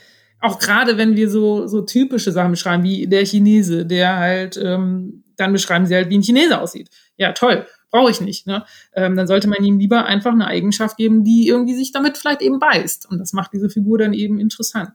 [0.40, 5.24] Auch gerade wenn wir so, so typische Sachen beschreiben, wie der Chinese, der halt, ähm,
[5.36, 6.90] dann beschreiben sie halt, wie ein Chinese aussieht.
[7.16, 8.46] Ja, toll, brauche ich nicht.
[8.46, 8.64] Ne?
[8.92, 12.42] Ähm, dann sollte man ihm lieber einfach eine Eigenschaft geben, die irgendwie sich damit vielleicht
[12.42, 13.11] eben beißt.
[13.11, 14.90] Und das macht diese Figur dann eben interessant.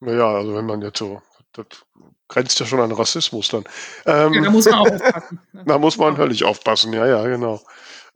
[0.00, 1.20] Naja, also wenn man jetzt so,
[1.52, 1.66] das
[2.28, 3.64] grenzt ja schon an Rassismus dann.
[4.06, 5.40] Ähm, Ja, da muss man auch aufpassen.
[5.52, 5.64] ne?
[5.66, 7.60] Da muss man höllisch aufpassen, ja, ja, genau.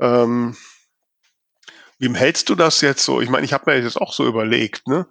[0.01, 0.57] Ähm,
[1.99, 3.21] wie hältst du das jetzt so?
[3.21, 5.07] Ich meine, ich habe mir jetzt auch so überlegt, ne?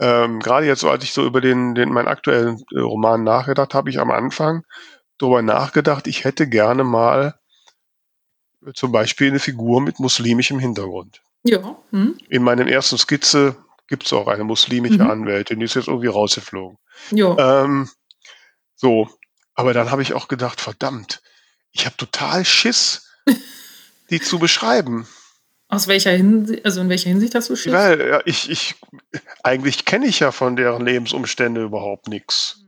[0.00, 3.90] Ähm, Gerade jetzt als ich so über den, den meinen aktuellen äh, Roman nachgedacht habe,
[3.90, 4.64] ich am Anfang
[5.18, 7.38] darüber nachgedacht, ich hätte gerne mal
[8.66, 11.22] äh, zum Beispiel eine Figur mit muslimischem Hintergrund.
[11.44, 12.18] Ja, hm?
[12.28, 13.56] In meinem ersten Skizze
[13.86, 15.10] gibt es auch eine muslimische Mhm.
[15.10, 16.78] Anwältin, die ist jetzt irgendwie rausgeflogen.
[17.10, 17.62] ja.
[17.64, 17.88] Ähm,
[18.76, 19.08] so,
[19.54, 21.22] aber dann habe ich auch gedacht, verdammt,
[21.70, 23.08] ich habe total Schiss,
[24.10, 25.06] die zu beschreiben.
[25.74, 27.72] Aus welcher Hinsicht, also in welcher Hinsicht hast du Schiss?
[27.72, 28.74] Weil ja, ich, ich,
[29.42, 32.60] eigentlich kenne ich ja von deren Lebensumstände überhaupt nichts.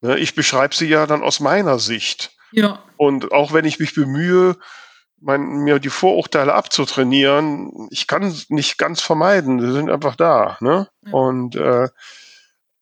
[0.00, 2.32] Ne, Ich beschreibe sie ja dann aus meiner Sicht.
[2.52, 4.56] Ja, Und auch wenn ich mich bemühe,
[5.20, 9.60] mein, mir die Vorurteile abzutrainieren, ich kann es nicht ganz vermeiden.
[9.60, 10.56] Sie sind einfach da.
[10.60, 10.88] Ne?
[11.04, 11.12] Ja.
[11.12, 11.88] Und, äh,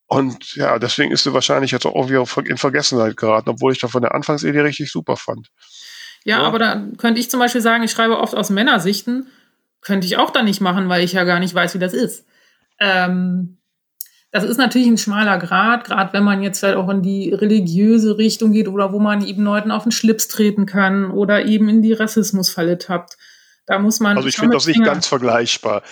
[0.07, 3.89] und ja, deswegen ist sie wahrscheinlich jetzt auch wieder in Vergessenheit geraten, obwohl ich da
[3.89, 5.49] von der Anfangsidee richtig super fand.
[6.25, 6.45] Ja, Ja.
[6.47, 9.29] aber da könnte ich zum Beispiel sagen, ich schreibe oft aus Männersichten.
[9.81, 12.27] Könnte ich auch dann nicht machen, weil ich ja gar nicht weiß, wie das ist.
[12.81, 13.59] Ähm,
[14.33, 18.19] das ist natürlich ein schmaler Grad, gerade wenn man jetzt halt auch in die religiöse
[18.19, 21.81] Richtung geht oder wo man eben Leuten auf den Schlips treten kann oder eben in
[21.83, 23.17] die Rassismusfalle tappt.
[23.69, 24.17] Da muss man.
[24.17, 25.83] Also ich finde das nicht Finger- ganz vergleichbar.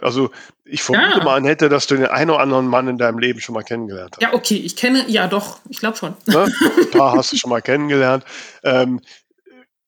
[0.00, 0.30] Also
[0.64, 1.24] ich vermute Ja.
[1.24, 4.12] man hätte, dass du den einen oder anderen Mann in deinem Leben schon mal kennengelernt
[4.16, 4.22] hast.
[4.22, 6.14] Ja, okay, ich kenne, ja doch, ich glaube schon.
[6.26, 6.44] Ne?
[6.44, 8.24] Ein paar hast du schon mal kennengelernt.
[8.62, 9.00] Ähm,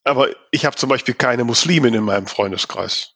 [0.04, 3.12] aber ich habe zum Beispiel keine Muslimin in meinem Freundeskreis.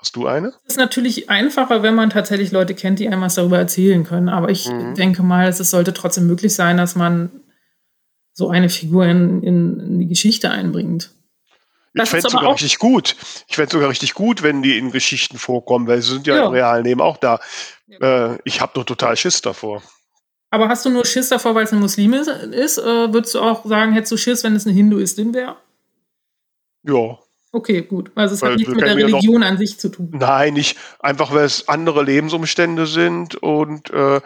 [0.00, 0.52] Hast du eine?
[0.64, 4.28] Es ist natürlich einfacher, wenn man tatsächlich Leute kennt, die einem was darüber erzählen können.
[4.28, 4.94] Aber ich Mhm.
[4.94, 7.30] denke mal, es sollte trotzdem möglich sein, dass man
[8.32, 11.10] so eine Figur in, in, in die Geschichte einbringt.
[11.94, 13.16] Ich Das ist fände es sogar richtig gut.
[13.48, 16.36] Ich fände es sogar richtig gut, wenn die in Geschichten vorkommen, weil sie sind ja,
[16.36, 16.46] Ja.
[16.46, 17.40] im realen Leben auch da.
[17.88, 19.82] Äh, ich habe nur total Schiss davor.
[20.50, 22.78] Aber hast du nur Schiss davor, weil es eine Muslime ist?
[22.78, 25.56] Äh, würdest du auch sagen, hättest du Schiss, wenn es eine Hinduistin wäre?
[26.84, 27.18] Ja.
[27.50, 28.10] Okay, gut.
[28.14, 30.10] Also es Weil hat nichts mit der ja noch- Religion an sich zu tun.
[30.12, 34.20] Nein, nicht einfach, weil es andere Lebensumstände sind und äh,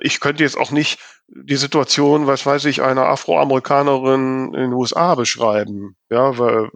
[0.00, 0.98] ich könnte jetzt auch nicht
[1.28, 5.96] die Situation, was weiß ich, einer Afroamerikanerin in den USA beschreiben.
[6.10, 6.70] Ja, weil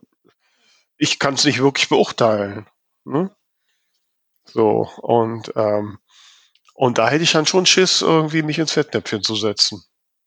[0.97, 2.67] ich kann es nicht wirklich beurteilen.
[3.05, 3.31] Ne?
[4.45, 5.99] So, und, ähm,
[6.75, 9.83] und da hätte ich dann schon Schiss, irgendwie mich ins Fettnäpfchen zu setzen.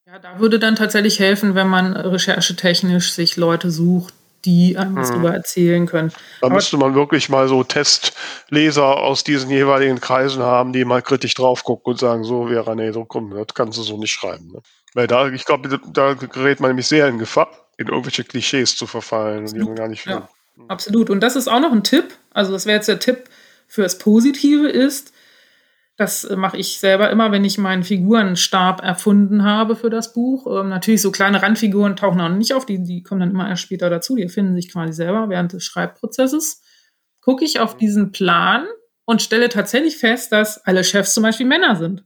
[0.06, 4.14] Ja, da würde dann tatsächlich helfen, wenn man recherchetechnisch sich Leute sucht,
[4.46, 5.14] die einem was Mhm.
[5.14, 6.10] darüber erzählen können.
[6.40, 11.02] Da Aber- müsste man wirklich mal so Testleser aus diesen jeweiligen Kreisen haben, die mal
[11.02, 14.12] kritisch drauf gucken und sagen, so Vera, nee, so komm, das kannst du so nicht
[14.12, 14.52] schreiben.
[14.52, 14.60] Ne?
[14.94, 18.86] Weil da, ich glaube, da gerät man nämlich sehr in Gefahr, in irgendwelche Klischees zu
[18.86, 20.16] verfallen und die man gar nicht Ja.
[20.16, 20.22] will.
[20.68, 21.10] Absolut.
[21.10, 22.14] Und das ist auch noch ein Tipp.
[22.32, 23.24] Also das wäre jetzt der Tipp
[23.68, 25.12] fürs Positive ist,
[25.96, 30.46] das äh, mache ich selber immer, wenn ich meinen Figurenstab erfunden habe für das Buch.
[30.46, 33.62] Ähm, natürlich so kleine Randfiguren tauchen auch nicht auf, die, die kommen dann immer erst
[33.62, 36.62] später dazu, die erfinden sich quasi selber während des Schreibprozesses.
[37.20, 38.66] Gucke ich auf diesen Plan
[39.06, 42.04] und stelle tatsächlich fest, dass alle Chefs zum Beispiel Männer sind.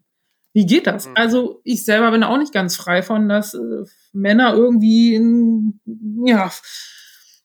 [0.53, 1.07] Wie geht das?
[1.07, 1.13] Mhm.
[1.17, 5.81] Also ich selber bin auch nicht ganz frei von, dass äh, Männer irgendwie in,
[6.25, 6.51] ja,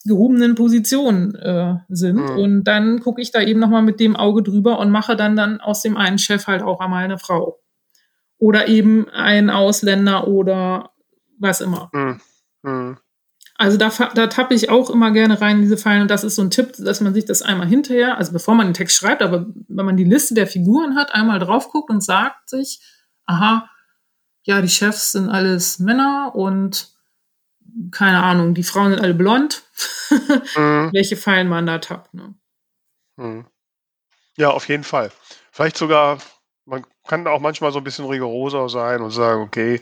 [0.06, 2.18] gehobenen Positionen äh, sind.
[2.18, 2.38] Mhm.
[2.38, 5.60] Und dann gucke ich da eben nochmal mit dem Auge drüber und mache dann, dann
[5.60, 7.60] aus dem einen Chef halt auch einmal eine Frau.
[8.38, 10.92] Oder eben ein Ausländer oder
[11.40, 11.90] was immer.
[11.94, 12.22] Hm.
[12.64, 12.98] Hm.
[13.58, 16.04] Also da, da tappe ich auch immer gerne rein in diese Fallen.
[16.04, 18.68] Und das ist so ein Tipp, dass man sich das einmal hinterher, also bevor man
[18.68, 22.04] den Text schreibt, aber wenn man die Liste der Figuren hat, einmal drauf guckt und
[22.04, 22.82] sagt sich,
[23.26, 23.70] aha,
[24.44, 26.95] ja, die Chefs sind alles Männer und
[27.92, 29.64] keine Ahnung, die Frauen sind alle blond.
[30.54, 30.92] Hm.
[30.94, 32.14] welche Fallen man da tappt.
[32.14, 32.36] Ne?
[33.18, 33.46] Hm.
[34.38, 35.12] Ja, auf jeden Fall.
[35.52, 36.20] Vielleicht sogar,
[36.66, 39.82] man kann auch manchmal so ein bisschen rigoroser sein und sagen, okay,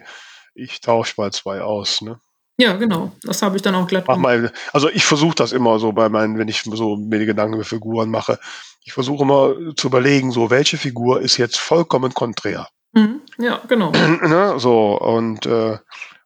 [0.56, 2.02] ich tausche mal zwei aus.
[2.02, 2.20] Ne?
[2.58, 3.12] Ja, genau.
[3.24, 4.42] Das habe ich dann auch glatt Mach gemacht.
[4.42, 7.56] mal, also ich versuche das immer so bei meinen, wenn ich so mir die Gedanken
[7.56, 8.40] über Figuren mache.
[8.84, 12.68] Ich versuche immer zu überlegen, so welche Figur ist jetzt vollkommen konträr.
[12.94, 13.22] Mhm.
[13.40, 13.92] Ja, genau.
[14.22, 14.54] ne?
[14.58, 15.78] So, und äh,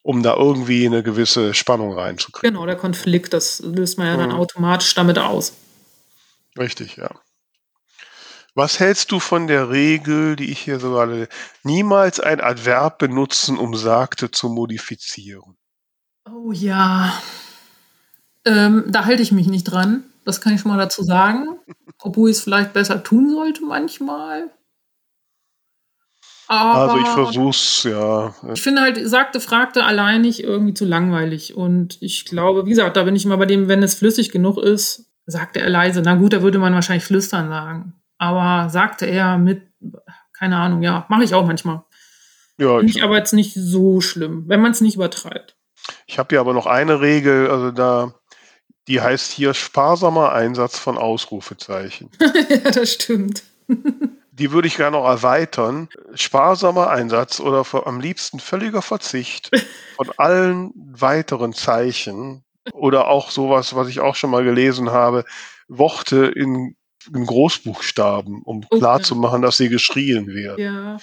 [0.08, 2.54] um da irgendwie eine gewisse Spannung reinzukriegen.
[2.54, 4.36] Genau, der Konflikt, das löst man ja dann Mhm.
[4.36, 5.52] automatisch damit aus.
[6.58, 7.10] Richtig, ja.
[8.56, 11.28] Was hältst du von der Regel, die ich hier so gerade,
[11.64, 15.58] niemals ein Adverb benutzen, um Sagte zu modifizieren?
[16.26, 17.22] Oh ja.
[18.46, 20.06] Ähm, da halte ich mich nicht dran.
[20.24, 21.60] Das kann ich schon mal dazu sagen.
[22.00, 24.52] Obwohl ich es vielleicht besser tun sollte manchmal.
[26.48, 28.34] Aber Also ich versuch's, ja.
[28.54, 31.56] ich finde halt, sagte, fragte alleinig irgendwie zu langweilig.
[31.56, 34.58] Und ich glaube, wie gesagt, da bin ich immer bei dem, wenn es flüssig genug
[34.58, 36.02] ist, sagte er leise.
[36.02, 37.94] Na gut, da würde man wahrscheinlich flüstern sagen.
[38.18, 39.64] Aber sagte er mit,
[40.38, 41.84] keine Ahnung, ja, mache ich auch manchmal.
[42.58, 45.56] Ja, Finde ich, ich aber jetzt nicht so schlimm, wenn man es nicht übertreibt.
[46.08, 48.14] ich habe hier aber noch eine Regel, also da,
[48.88, 52.10] die heißt hier sparsamer Einsatz von Ausrufezeichen.
[52.50, 53.44] ja, das stimmt.
[54.38, 55.90] Die würde ich gerne noch erweitern.
[56.14, 59.50] Sparsamer Einsatz oder am liebsten völliger Verzicht
[59.96, 65.26] von allen weiteren Zeichen oder auch sowas, was ich auch schon mal gelesen habe,
[65.68, 66.76] Worte in,
[67.14, 70.64] in Großbuchstaben, um Oh, klarzumachen, dass sie geschrien werden.
[70.64, 70.98] Ja.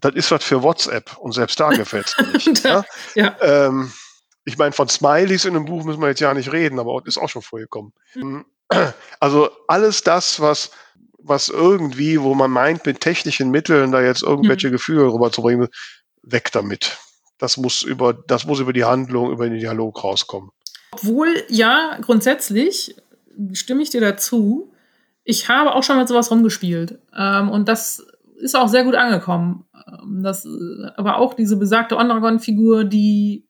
[0.00, 2.64] Das ist was für WhatsApp und selbst da gefällt es nicht.
[2.64, 2.84] Ja?
[3.14, 3.36] ja.
[3.40, 3.92] Ähm,
[4.44, 7.18] ich meine, von Smileys in einem Buch müssen wir jetzt ja nicht reden, aber ist
[7.18, 7.92] auch schon vorgekommen.
[9.20, 10.70] Also alles das, was,
[11.18, 15.68] was irgendwie, wo man meint, mit technischen Mitteln da jetzt irgendwelche Gefühle rüberzubringen,
[16.22, 16.98] weg damit.
[17.38, 20.50] Das muss über, das muss über die Handlung, über den Dialog rauskommen.
[20.92, 22.96] Obwohl, ja, grundsätzlich
[23.52, 24.72] stimme ich dir dazu.
[25.24, 26.98] Ich habe auch schon mit sowas rumgespielt.
[27.16, 28.04] Ähm, und das
[28.38, 29.64] ist auch sehr gut angekommen.
[29.86, 33.46] Ähm, das, äh, aber auch diese besagte Ondragon-Figur, die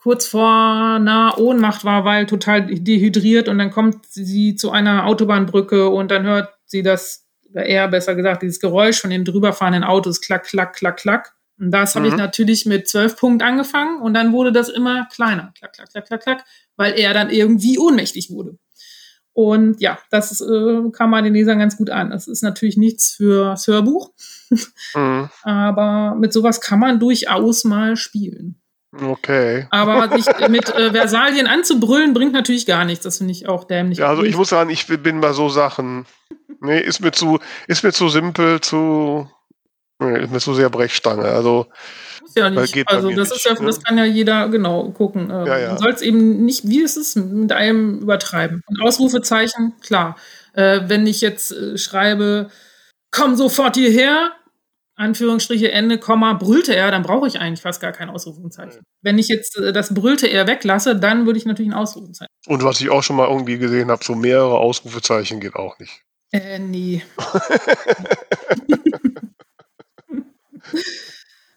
[0.00, 5.88] kurz vor einer Ohnmacht war, weil total dehydriert und dann kommt sie zu einer Autobahnbrücke
[5.88, 10.20] und dann hört sie das, oder eher besser gesagt, dieses Geräusch von den drüberfahrenden Autos,
[10.20, 11.34] klack, klack, klack, klack.
[11.60, 12.18] Und das habe ich Mhm.
[12.18, 16.22] natürlich mit zwölf Punkten angefangen und dann wurde das immer kleiner, klack, klack, klack, klack,
[16.22, 16.44] klack,
[16.76, 18.56] weil er dann irgendwie ohnmächtig wurde.
[19.32, 22.10] Und ja, das äh, kam man den Lesern ganz gut an.
[22.10, 24.10] Das ist natürlich nichts fürs Hörbuch,
[24.94, 25.28] Mhm.
[25.42, 28.60] aber mit sowas kann man durchaus mal spielen.
[29.00, 29.66] Okay.
[29.70, 33.04] Aber sich mit äh, Versalien anzubrüllen, bringt natürlich gar nichts.
[33.04, 33.98] Das finde ich auch dämlich.
[33.98, 36.06] Ja, also ich muss sagen, ich bin bei so Sachen,
[36.60, 39.30] nee, ist mir zu, ist mir zu simpel, zu,
[39.98, 41.24] nee, ist mir zu sehr Brechstange.
[41.24, 41.66] Also,
[42.22, 42.88] Muss ja nicht.
[42.88, 43.66] Also das nicht, ist ja, ne?
[43.66, 45.30] das kann ja jeder genau gucken.
[45.30, 45.68] Ähm, Ja, ja.
[45.70, 48.62] Man soll es eben nicht, wie es ist, mit einem übertreiben.
[48.66, 50.16] Und Ausrufezeichen, klar.
[50.54, 52.50] Äh, wenn ich jetzt äh, schreibe,
[53.10, 54.32] komm sofort hierher,
[54.96, 58.82] Anführungsstriche, Ende, Komma, brüllte er, dann brauche ich eigentlich fast gar kein Ausrufezeichen.
[59.00, 62.32] Wenn ich jetzt äh, das brüllte er weglasse, dann würde ich natürlich ein Ausrufezeichen.
[62.48, 66.02] und was ich auch schon mal irgendwie gesehen habe, so mehrere Ausrufezeichen geht auch nicht.
[66.32, 67.02] Äh, nee.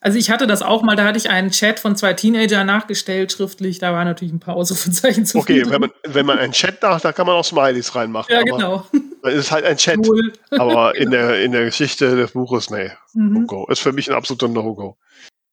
[0.04, 3.32] Also ich hatte das auch mal, da hatte ich einen Chat von zwei Teenager nachgestellt,
[3.32, 6.82] schriftlich, da war natürlich ein paar Ausrufezeichen zu Okay, wenn man, wenn man einen Chat
[6.82, 8.34] nach, da kann man auch Smileys reinmachen.
[8.34, 8.88] Ja, aber genau.
[9.22, 10.00] Es ist halt ein Chat.
[10.08, 10.34] Cool.
[10.58, 13.42] Aber in der, in der Geschichte des Buches, nee, Mhm.
[13.42, 13.68] No-Go.
[13.68, 14.98] Ist für mich ein absoluter No-Go.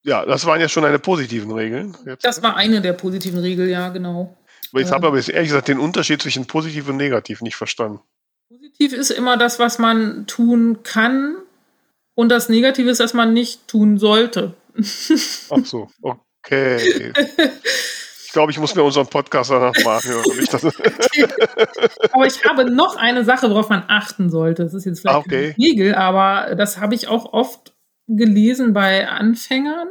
[0.02, 1.94] Ja, das waren ja schon deine positiven Regeln.
[2.06, 4.34] Jetzt, Das war eine der positiven Regeln, ja, genau.
[4.72, 8.00] aber ich habe aber jetzt ehrlich gesagt den Unterschied zwischen positiv und negativ nicht verstanden.
[8.79, 11.37] Positiv ist immer das, was man tun kann.
[12.14, 14.55] Und das Negative ist, dass man nicht tun sollte.
[15.51, 17.12] Ach so, okay.
[18.26, 20.24] Ich glaube, ich muss mir unseren Podcast danach mal anhören.
[22.12, 24.64] Aber ich habe noch eine Sache, worauf man achten sollte.
[24.64, 25.55] Das ist jetzt vielleicht Ah, okay.
[25.55, 27.74] keine Regel, aber das habe ich auch oft
[28.07, 29.89] gelesen bei Anfängern,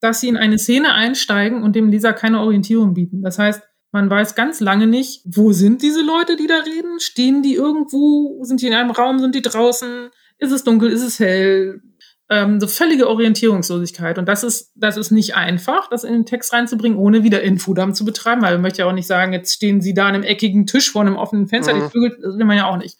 [0.00, 3.22] dass sie in eine Szene einsteigen und dem Leser keine Orientierung bieten.
[3.22, 7.00] Das heißt, man weiß ganz lange nicht, wo sind diese Leute, die da reden?
[7.00, 8.42] Stehen die irgendwo?
[8.44, 9.18] Sind die in einem Raum?
[9.18, 10.10] Sind die draußen?
[10.38, 10.90] Ist es dunkel?
[10.90, 11.82] Ist es hell?
[12.28, 14.16] Ähm, so völlige Orientierungslosigkeit.
[14.16, 17.92] Und das ist, das ist nicht einfach, das in den Text reinzubringen, ohne wieder Infodamm
[17.92, 20.22] zu betreiben, weil man möchte ja auch nicht sagen, jetzt stehen sie da an einem
[20.22, 21.80] eckigen Tisch vor einem offenen Fenster, Mhm.
[21.80, 22.96] die Vögel, das will man ja auch nicht.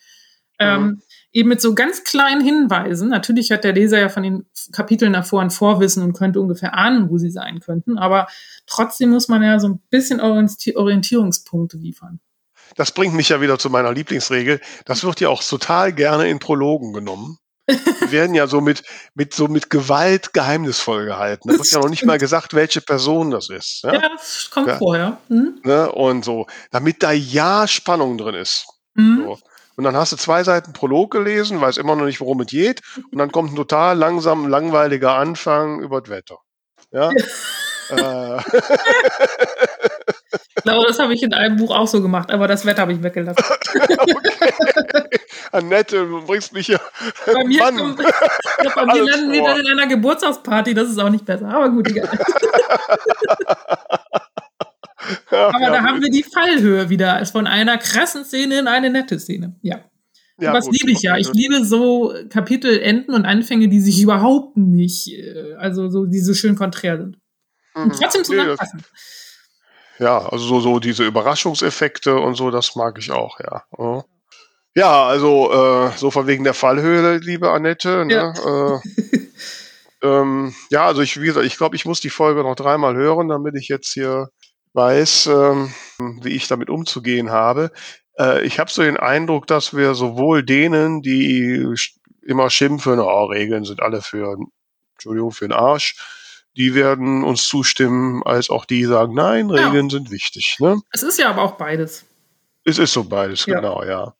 [0.58, 1.00] Ähm,
[1.32, 3.08] eben mit so ganz kleinen Hinweisen.
[3.08, 7.08] Natürlich hat der Leser ja von den Kapiteln davor ein Vorwissen und könnte ungefähr ahnen,
[7.10, 8.26] wo sie sein könnten, aber
[8.66, 12.20] trotzdem muss man ja so ein bisschen Orienti- Orientierungspunkte liefern.
[12.76, 14.60] Das bringt mich ja wieder zu meiner Lieblingsregel.
[14.84, 17.38] Das wird ja auch total gerne in Prologen genommen.
[17.68, 18.82] Die werden ja so mit,
[19.14, 21.48] mit, so mit Gewalt geheimnisvoll gehalten.
[21.48, 23.82] Da wird ja noch nicht mal gesagt, welche Person das ist.
[23.84, 24.08] Ja, Ja?
[24.16, 24.78] das kommt Ja.
[24.78, 25.18] vorher.
[25.28, 25.60] Hm?
[25.64, 25.90] Ne?
[25.92, 28.66] Und so, damit da ja Spannung drin ist.
[28.96, 29.22] Hm?
[29.24, 29.38] So.
[29.76, 32.82] Und dann hast du zwei Seiten Prolog gelesen, weiß immer noch nicht, worum es geht.
[33.10, 36.38] Und dann kommt ein total langsam, langweiliger Anfang über das Wetter.
[36.92, 37.10] Ja.
[37.90, 38.42] äh,
[40.56, 42.92] Ich glaube, das habe ich in einem Buch auch so gemacht, aber das Wetter habe
[42.92, 43.42] ich weggelassen.
[43.74, 45.08] okay.
[45.52, 46.78] Annette, du bringst mich ja.
[47.26, 48.00] Bei mir, kommt,
[48.62, 51.70] ja, bei mir landen wir dann in einer Geburtstagsparty, das ist auch nicht besser, aber
[51.70, 52.08] gut, egal.
[55.30, 57.20] Aber ja, da haben wir die Fallhöhe wieder.
[57.20, 59.56] Es von einer krassen Szene in eine nette Szene.
[59.62, 59.84] Ja.
[60.38, 61.18] Ja, was liebe ich ja.
[61.18, 66.32] Ich liebe so Kapitelenden und Anfänge, die sich überhaupt nicht, äh, also so, die so
[66.32, 67.18] schön konträr sind.
[67.74, 67.92] Und mhm.
[67.92, 68.82] trotzdem zusammenpassen.
[69.98, 74.04] Ja, also so, so diese Überraschungseffekte und so, das mag ich auch, ja.
[74.74, 78.06] Ja, also äh, so von wegen der Fallhöhe, liebe Annette.
[78.06, 78.14] Ne?
[78.14, 78.76] Ja.
[78.76, 78.80] Äh,
[80.02, 83.28] ähm, ja, also ich, wie gesagt, ich glaube, ich muss die Folge noch dreimal hören,
[83.28, 84.30] damit ich jetzt hier
[84.72, 85.74] weiß, ähm,
[86.22, 87.72] wie ich damit umzugehen habe.
[88.18, 91.74] Äh, ich habe so den Eindruck, dass wir sowohl denen, die
[92.22, 94.36] immer schimpfen, oh, Regeln sind alle für,
[94.94, 95.96] Entschuldigung, für den Arsch,
[96.56, 99.90] die werden uns zustimmen, als auch die sagen, nein, Regeln ja.
[99.90, 100.56] sind wichtig.
[100.58, 100.80] Ne?
[100.90, 102.04] Es ist ja aber auch beides.
[102.64, 103.56] Es ist so beides, ja.
[103.56, 104.14] genau, ja.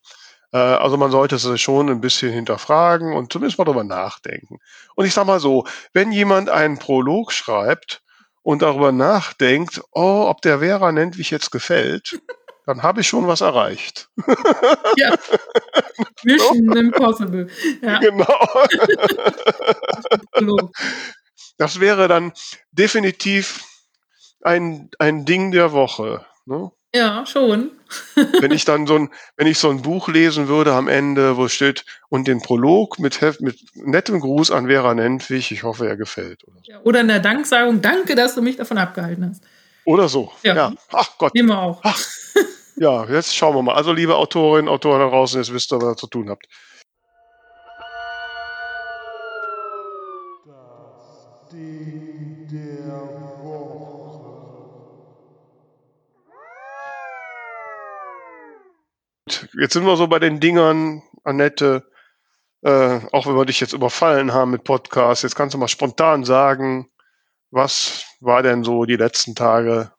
[0.53, 4.59] Äh, also man sollte es schon ein bisschen hinterfragen und zumindest mal darüber nachdenken.
[4.95, 8.03] Und ich sag mal so, wenn jemand einen Prolog schreibt
[8.43, 12.21] und darüber nachdenkt, oh, ob der Vera nennt, wie ich jetzt gefällt,
[12.67, 14.09] dann habe ich schon was erreicht.
[14.97, 15.17] Ja.
[16.25, 16.77] Mission.
[16.77, 17.49] Impossible.
[17.83, 17.99] Ja.
[17.99, 18.49] Genau.
[21.59, 22.33] das wäre dann
[22.71, 23.65] definitiv
[24.43, 26.25] ein, ein Ding der Woche.
[26.47, 26.71] Ne?
[26.95, 27.71] Ja, schon.
[28.41, 31.49] wenn ich dann so ein, wenn ich so ein Buch lesen würde am Ende, wo
[31.49, 36.43] steht, und den Prolog mit, mit nettem Gruß an Vera Nentwich, ich hoffe, er gefällt.
[36.45, 36.73] Oder, so.
[36.73, 39.43] ja, oder in der Danksagung, danke, dass du mich davon abgehalten hast.
[39.85, 40.33] Oder so.
[40.43, 40.55] Ja.
[40.55, 40.73] ja.
[40.93, 41.35] Ach Gott.
[41.35, 41.81] Nehmen wir auch.
[41.83, 41.99] Ach.
[42.77, 43.75] Ja, jetzt schauen wir mal.
[43.75, 46.47] Also, liebe Autorinnen, Autoren da draußen, jetzt wisst ihr, was ihr zu tun habt.
[59.59, 61.85] Jetzt sind wir so bei den Dingern, Annette.
[62.63, 66.25] Äh, auch wenn wir dich jetzt überfallen haben mit Podcast, jetzt kannst du mal spontan
[66.25, 66.91] sagen,
[67.51, 69.93] was war denn so die letzten Tage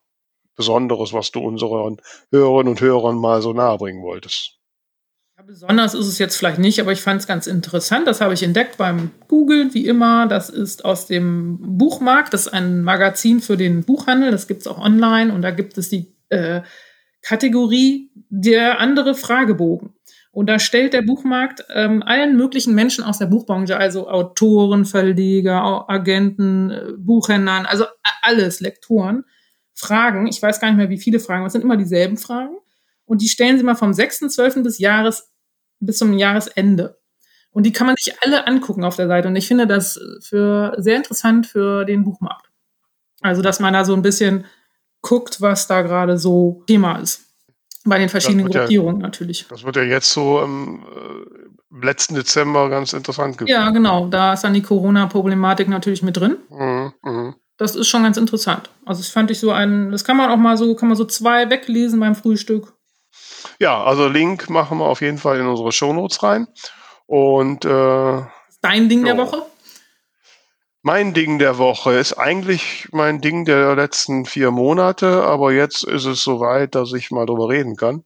[0.56, 1.98] Besonderes, was du unseren
[2.32, 4.60] Hörerinnen und Hörern mal so nahebringen wolltest?
[5.38, 8.06] Ja, besonders ist es jetzt vielleicht nicht, aber ich fand es ganz interessant.
[8.06, 10.28] Das habe ich entdeckt beim Googlen, wie immer.
[10.28, 12.34] Das ist aus dem Buchmarkt.
[12.34, 14.30] Das ist ein Magazin für den Buchhandel.
[14.30, 15.34] Das gibt es auch online.
[15.34, 16.62] Und da gibt es die äh,
[17.22, 19.94] Kategorie der andere Fragebogen.
[20.32, 25.90] Und da stellt der Buchmarkt ähm, allen möglichen Menschen aus der Buchbranche, also Autoren, Verleger,
[25.90, 27.86] Agenten, äh, Buchhändlern, also
[28.22, 29.26] alles, Lektoren,
[29.74, 30.28] Fragen.
[30.28, 32.56] Ich weiß gar nicht mehr, wie viele Fragen, es sind immer dieselben Fragen.
[33.04, 34.64] Und die stellen sie mal vom 6.12.
[34.64, 35.30] bis Jahres,
[35.82, 36.98] bis zum Jahresende.
[37.52, 39.28] Und die kann man sich alle angucken auf der Seite.
[39.28, 42.50] Und ich finde das für sehr interessant für den Buchmarkt.
[43.20, 44.46] Also, dass man da so ein bisschen
[45.02, 47.22] guckt, was da gerade so Thema ist.
[47.84, 49.48] Bei den verschiedenen Gruppierungen ja, natürlich.
[49.50, 53.56] Das wird ja jetzt so im, äh, im, letzten Dezember ganz interessant gewesen.
[53.56, 54.08] Ja, genau.
[54.08, 56.38] Da ist dann die Corona-Problematik natürlich mit drin.
[56.50, 58.72] Mhm, mh das ist schon ganz interessant.
[58.86, 61.06] Also das fand ich so ein, das kann man auch mal so, kann man so
[61.06, 62.74] zwei weglesen beim Frühstück.
[63.60, 66.48] Ja, also Link machen wir auf jeden Fall in unsere Shownotes rein.
[67.06, 68.22] Und äh,
[68.64, 69.06] dein Ding jo.
[69.06, 69.44] der Woche?
[70.84, 76.06] Mein Ding der Woche ist eigentlich mein Ding der letzten vier Monate, aber jetzt ist
[76.06, 78.04] es soweit, dass ich mal drüber reden kann.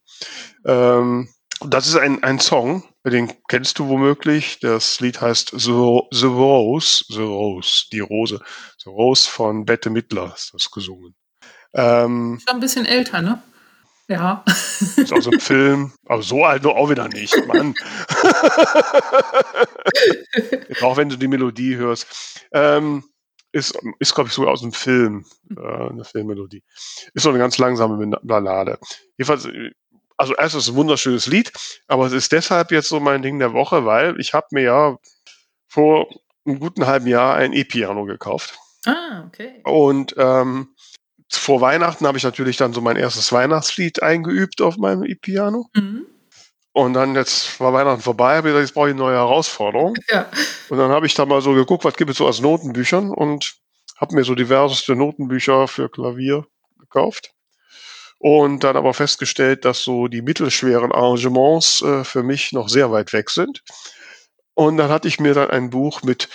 [0.65, 1.29] Ähm,
[1.61, 4.59] das ist ein, ein Song, den kennst du womöglich.
[4.59, 8.41] Das Lied heißt The, Rose, The Rose, die Rose.
[8.83, 11.15] The Rose von Bette Midler ist das gesungen.
[11.73, 13.41] Ähm, Schon ein bisschen älter, ne?
[14.07, 14.43] Ja.
[14.45, 17.73] Ist aus einem Film, aber so alt nur auch wieder nicht, Mann.
[20.81, 22.45] auch wenn du die Melodie hörst.
[22.51, 23.03] Ähm,
[23.51, 25.25] ist, ist glaube ich, sogar aus einem Film,
[25.57, 26.61] äh, eine Filmmelodie.
[27.13, 28.77] Ist so eine ganz langsame Ballade.
[29.17, 29.47] Jedenfalls,
[30.17, 31.51] also erst ist es ein wunderschönes Lied,
[31.87, 34.97] aber es ist deshalb jetzt so mein Ding der Woche, weil ich habe mir ja
[35.67, 36.07] vor
[36.45, 38.59] einem guten halben Jahr ein E-Piano gekauft.
[38.85, 39.61] Ah, okay.
[39.63, 40.75] Und ähm,
[41.37, 45.67] vor Weihnachten habe ich natürlich dann so mein erstes Weihnachtslied eingeübt auf meinem E-Piano.
[45.73, 46.05] Mhm.
[46.73, 49.95] Und dann jetzt war Weihnachten vorbei, habe ich gesagt, jetzt brauche ich eine neue Herausforderung.
[50.11, 50.29] Ja.
[50.69, 53.55] Und dann habe ich da mal so geguckt, was gibt es so als Notenbüchern und
[53.97, 56.45] habe mir so diverseste Notenbücher für Klavier
[56.77, 57.31] gekauft
[58.19, 63.13] und dann aber festgestellt, dass so die mittelschweren Arrangements äh, für mich noch sehr weit
[63.13, 63.63] weg sind.
[64.53, 66.29] Und dann hatte ich mir dann ein Buch mit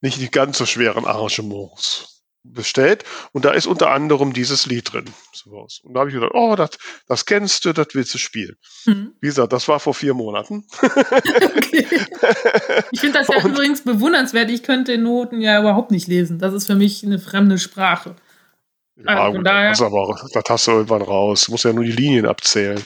[0.00, 5.04] nicht die ganz so schweren Arrangements bestellt und da ist unter anderem dieses Lied drin.
[5.46, 6.70] Und da habe ich gedacht, oh, das,
[7.06, 8.56] das kennst du, das willst du spielen.
[8.86, 9.14] Mhm.
[9.20, 10.64] Wie gesagt, das war vor vier Monaten.
[10.82, 11.86] okay.
[12.90, 14.50] Ich finde das ja und, übrigens bewundernswert.
[14.50, 16.38] Ich könnte Noten ja überhaupt nicht lesen.
[16.38, 18.16] Das ist für mich eine fremde Sprache.
[18.96, 21.44] Ja, also gut, daher, das, aber, das hast du irgendwann raus.
[21.44, 22.82] Du musst ja nur die Linien abzählen.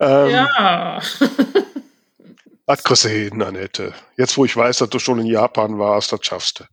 [0.00, 1.00] Ähm, ja.
[2.66, 3.94] das kriegst du hin, Annette.
[4.16, 6.64] Jetzt, wo ich weiß, dass du schon in Japan warst, das schaffst du.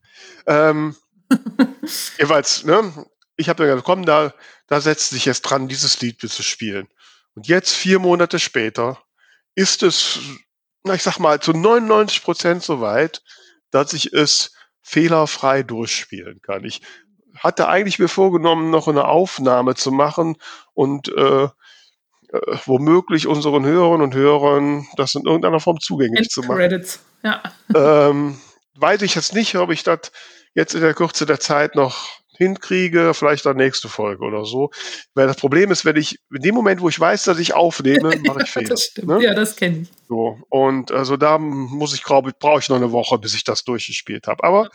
[0.48, 0.96] Ähm,
[2.20, 3.06] jeweils, ne?
[3.36, 4.34] Ich habe ja gesagt, komm, da,
[4.68, 6.88] da setzt sich jetzt dran, dieses Lied zu spielen.
[7.36, 9.02] Und jetzt, vier Monate später,
[9.56, 10.20] ist es,
[10.84, 13.24] na, ich sag mal, zu 99 Prozent so weit,
[13.72, 16.66] dass ich es fehlerfrei durchspielen kann.
[16.66, 16.82] Ich
[17.38, 20.36] hatte eigentlich mir vorgenommen, noch eine Aufnahme zu machen
[20.74, 21.50] und äh, äh,
[22.66, 26.58] womöglich unseren Hörern und Hörern das in irgendeiner Form zugänglich zu machen.
[26.58, 27.42] Credits, ja.
[27.74, 28.40] Ähm,
[28.76, 30.12] weiß ich jetzt nicht, ob ich das
[30.54, 34.72] jetzt in der Kürze der Zeit noch hinkriege, vielleicht dann nächste Folge oder so.
[35.14, 38.16] Weil das Problem ist, wenn ich, in dem Moment, wo ich weiß, dass ich aufnehme,
[38.26, 38.70] mache ich Fehler.
[38.70, 39.08] das stimmt.
[39.10, 39.22] Ne?
[39.22, 39.89] Ja, das kenne ich.
[40.08, 40.39] So.
[40.47, 43.66] Und also da muss ich, glaube ich, brauche ich noch eine Woche, bis ich das
[43.66, 44.43] durchgespielt habe.
[44.45, 44.70] Aber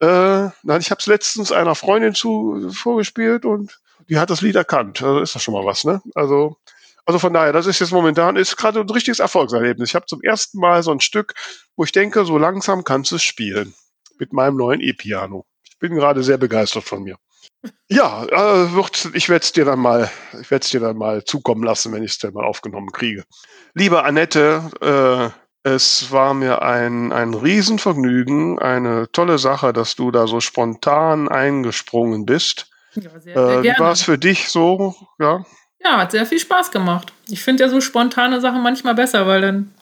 [0.00, 3.78] äh, nein, ich habe es letztens einer Freundin zu vorgespielt und
[4.08, 5.02] die hat das Lied erkannt.
[5.02, 6.00] Also ist das schon mal was, ne?
[6.14, 6.56] Also,
[7.04, 9.90] also von daher, das ist jetzt momentan, ist gerade ein richtiges Erfolgserlebnis.
[9.90, 11.34] Ich habe zum ersten Mal so ein Stück,
[11.76, 13.74] wo ich denke, so langsam kannst du es spielen.
[14.18, 15.46] Mit meinem neuen E-Piano.
[15.64, 17.16] Ich bin gerade sehr begeistert von mir.
[17.88, 20.10] Ja, äh, wird, ich werde es dir dann mal,
[20.40, 23.24] ich werde es dir dann mal zukommen lassen, wenn ich es dann mal aufgenommen kriege.
[23.74, 24.62] Liebe Annette,
[25.64, 31.28] äh, es war mir ein, ein Riesenvergnügen, eine tolle Sache, dass du da so spontan
[31.28, 32.70] eingesprungen bist.
[32.94, 34.94] Ja, sehr, sehr äh, wie war es für dich so?
[35.18, 35.44] Ja?
[35.82, 37.12] ja, hat sehr viel Spaß gemacht.
[37.28, 39.74] Ich finde ja so spontane Sachen manchmal besser, weil dann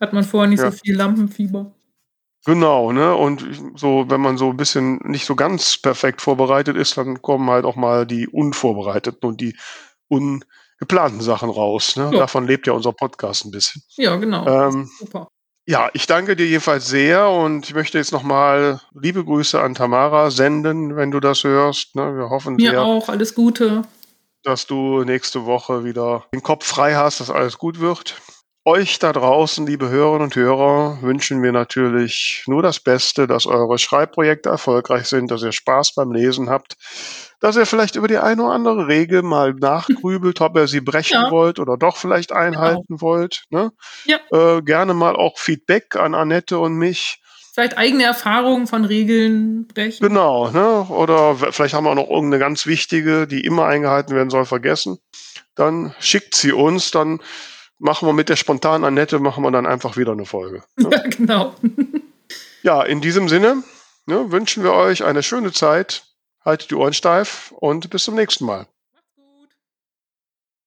[0.00, 0.70] hat man vorher nicht ja.
[0.70, 1.73] so viel Lampenfieber.
[2.44, 3.14] Genau, ne?
[3.14, 7.48] Und so, wenn man so ein bisschen nicht so ganz perfekt vorbereitet ist, dann kommen
[7.48, 9.56] halt auch mal die unvorbereiteten und die
[10.08, 11.96] ungeplanten Sachen raus.
[11.96, 12.10] Ne?
[12.12, 12.18] Ja.
[12.18, 13.82] Davon lebt ja unser Podcast ein bisschen.
[13.96, 14.46] Ja, genau.
[14.46, 15.28] Ähm, super.
[15.66, 20.30] Ja, ich danke dir jedenfalls sehr und ich möchte jetzt nochmal liebe Grüße an Tamara
[20.30, 21.96] senden, wenn du das hörst.
[21.96, 22.14] Ne?
[22.18, 23.82] Wir hoffen Mir sehr, auch, alles Gute.
[24.42, 28.14] Dass du nächste Woche wieder den Kopf frei hast, dass alles gut wird.
[28.66, 33.76] Euch da draußen, liebe Hörerinnen und Hörer, wünschen wir natürlich nur das Beste, dass eure
[33.76, 36.78] Schreibprojekte erfolgreich sind, dass ihr Spaß beim Lesen habt,
[37.40, 41.12] dass ihr vielleicht über die eine oder andere Regel mal nachgrübelt, ob ihr sie brechen
[41.12, 41.30] ja.
[41.30, 42.40] wollt oder doch vielleicht genau.
[42.40, 43.00] einhalten genau.
[43.02, 43.44] wollt.
[43.50, 43.70] Ne?
[44.06, 44.18] Ja.
[44.32, 47.20] Äh, gerne mal auch Feedback an Annette und mich.
[47.52, 50.08] Vielleicht eigene Erfahrungen von Regeln brechen.
[50.08, 50.86] Genau, ne?
[50.88, 54.96] Oder vielleicht haben wir auch noch irgendeine ganz wichtige, die immer eingehalten werden soll, vergessen.
[55.54, 57.20] Dann schickt sie uns, dann
[57.84, 60.64] machen wir mit der spontanen Annette, machen wir dann einfach wieder eine Folge.
[60.76, 60.88] Ne?
[60.90, 61.54] Ja, genau.
[62.62, 63.62] ja, in diesem Sinne
[64.06, 66.04] ne, wünschen wir euch eine schöne Zeit.
[66.42, 68.66] Haltet die Ohren steif und bis zum nächsten Mal.